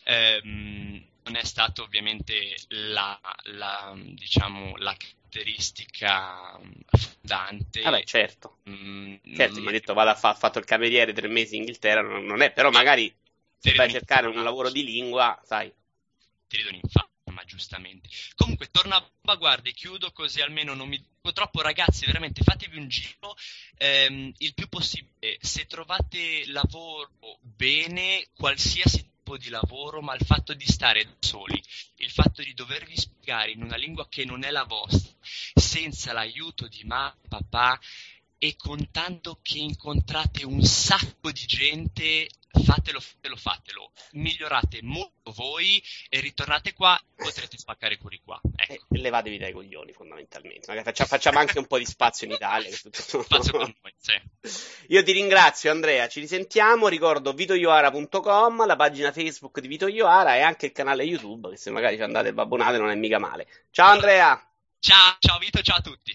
Ehm, 0.05 1.05
non 1.23 1.35
è 1.35 1.43
stata 1.43 1.83
ovviamente 1.83 2.55
la, 2.69 3.19
la, 3.43 3.93
diciamo, 3.95 4.75
la 4.77 4.95
caratteristica 4.97 6.59
fondante. 6.97 7.81
vabbè 7.81 8.03
certo 8.03 8.57
Mm, 8.69 9.15
Certo, 9.35 9.59
gli 9.61 9.65
hai 9.65 9.71
detto 9.71 9.93
vado 9.93 10.11
a 10.11 10.15
fa- 10.15 10.35
fatto 10.35 10.59
il 10.59 10.65
cameriere 10.65 11.11
tre 11.11 11.27
mesi 11.27 11.55
in 11.55 11.61
Inghilterra, 11.61 12.01
non, 12.01 12.23
non 12.23 12.41
è, 12.41 12.51
però 12.51 12.69
magari 12.69 13.11
se 13.57 13.73
vai 13.73 13.87
a 13.87 13.89
cercare 13.89 14.27
un 14.27 14.43
lavoro 14.43 14.69
di 14.69 14.83
lingua, 14.83 15.39
sai. 15.43 15.71
ti 16.47 16.57
ridono 16.57 16.75
in 16.75 16.87
fama, 16.87 17.08
giustamente. 17.49 18.07
Comunque, 18.35 18.69
torno 18.69 18.95
a 18.95 19.35
guarda 19.35 19.69
e 19.69 19.73
chiudo 19.73 20.11
così 20.11 20.39
almeno 20.41 20.75
non 20.75 20.87
mi 20.87 20.97
dico 20.97 21.33
troppo. 21.33 21.61
Ragazzi, 21.61 22.05
veramente 22.05 22.43
fatevi 22.43 22.77
un 22.77 22.87
giro 22.87 23.35
ehm, 23.77 24.31
il 24.37 24.53
più 24.53 24.69
possibile. 24.69 25.37
Se 25.41 25.65
trovate 25.65 26.43
lavoro 26.47 27.09
bene, 27.41 28.27
qualsiasi 28.35 29.01
tipo 29.01 29.37
di 29.37 29.49
lavoro, 29.49 30.01
ma 30.01 30.13
il 30.13 30.25
fatto 30.25 30.53
di 30.53 30.65
stare 30.65 31.03
da 31.03 31.15
soli, 31.19 31.61
il 31.97 32.11
fatto 32.11 32.43
di 32.43 32.53
dovervi 32.53 32.95
spiegare 32.95 33.51
in 33.51 33.63
una 33.63 33.77
lingua 33.77 34.07
che 34.07 34.25
non 34.25 34.43
è 34.43 34.51
la 34.51 34.63
vostra, 34.63 35.11
senza 35.53 36.13
l'aiuto 36.13 36.67
di 36.67 36.83
mamma, 36.83 37.15
papà 37.27 37.79
e 38.39 38.55
contando 38.57 39.39
che 39.41 39.57
incontrate 39.59 40.45
un 40.45 40.61
sacco 40.63 41.29
di 41.31 41.45
gente, 41.45 42.29
fatelo, 42.63 42.99
fatelo, 43.01 43.35
fatelo. 43.35 43.91
Migliorate 44.13 44.79
molto 44.81 45.31
voi 45.33 45.83
e 46.07 46.21
ritornate 46.21 46.73
qua, 46.73 46.97
potrete 47.15 47.57
spaccare 47.57 47.97
pure 47.97 48.21
qua. 48.23 48.39
E 48.55 48.73
Ecco. 48.75 48.85
levatevi 48.91 49.37
dai 49.37 49.51
coglioni, 49.51 49.91
fondamentalmente. 49.91 50.65
Magari 50.67 50.85
faccia- 50.85 51.05
facciamo 51.05 51.37
anche 51.39 51.59
un 51.59 51.67
po' 51.67 51.77
di 51.77 51.85
spazio 51.85 52.27
in 52.27 52.33
Italia. 52.33 52.69
tutto- 52.77 53.21
Spazio 53.23 53.51
con 53.51 53.73
noi, 53.81 53.93
sì. 53.97 54.63
Io 54.87 55.03
ti 55.03 55.11
ringrazio, 55.11 55.69
Andrea. 55.71 56.07
Ci 56.07 56.21
risentiamo. 56.21 56.87
Ricordo 56.87 57.33
vitoioara.com, 57.33 58.65
la 58.65 58.75
pagina 58.77 59.11
Facebook 59.11 59.59
di 59.59 59.67
Vito 59.67 59.87
Ioara 59.87 60.37
e 60.37 60.41
anche 60.41 60.67
il 60.67 60.71
canale 60.71 61.03
YouTube. 61.03 61.49
Che 61.49 61.57
se 61.57 61.71
magari 61.71 61.97
ci 61.97 62.03
andate 62.03 62.29
abbonate 62.29 62.77
non 62.77 62.89
è 62.89 62.95
mica 62.95 63.19
male. 63.19 63.47
Ciao, 63.69 63.91
Andrea. 63.91 64.41
Ciao, 64.79 65.17
ciao 65.19 65.37
Vito, 65.39 65.61
ciao 65.61 65.77
a 65.77 65.81
tutti. 65.81 66.13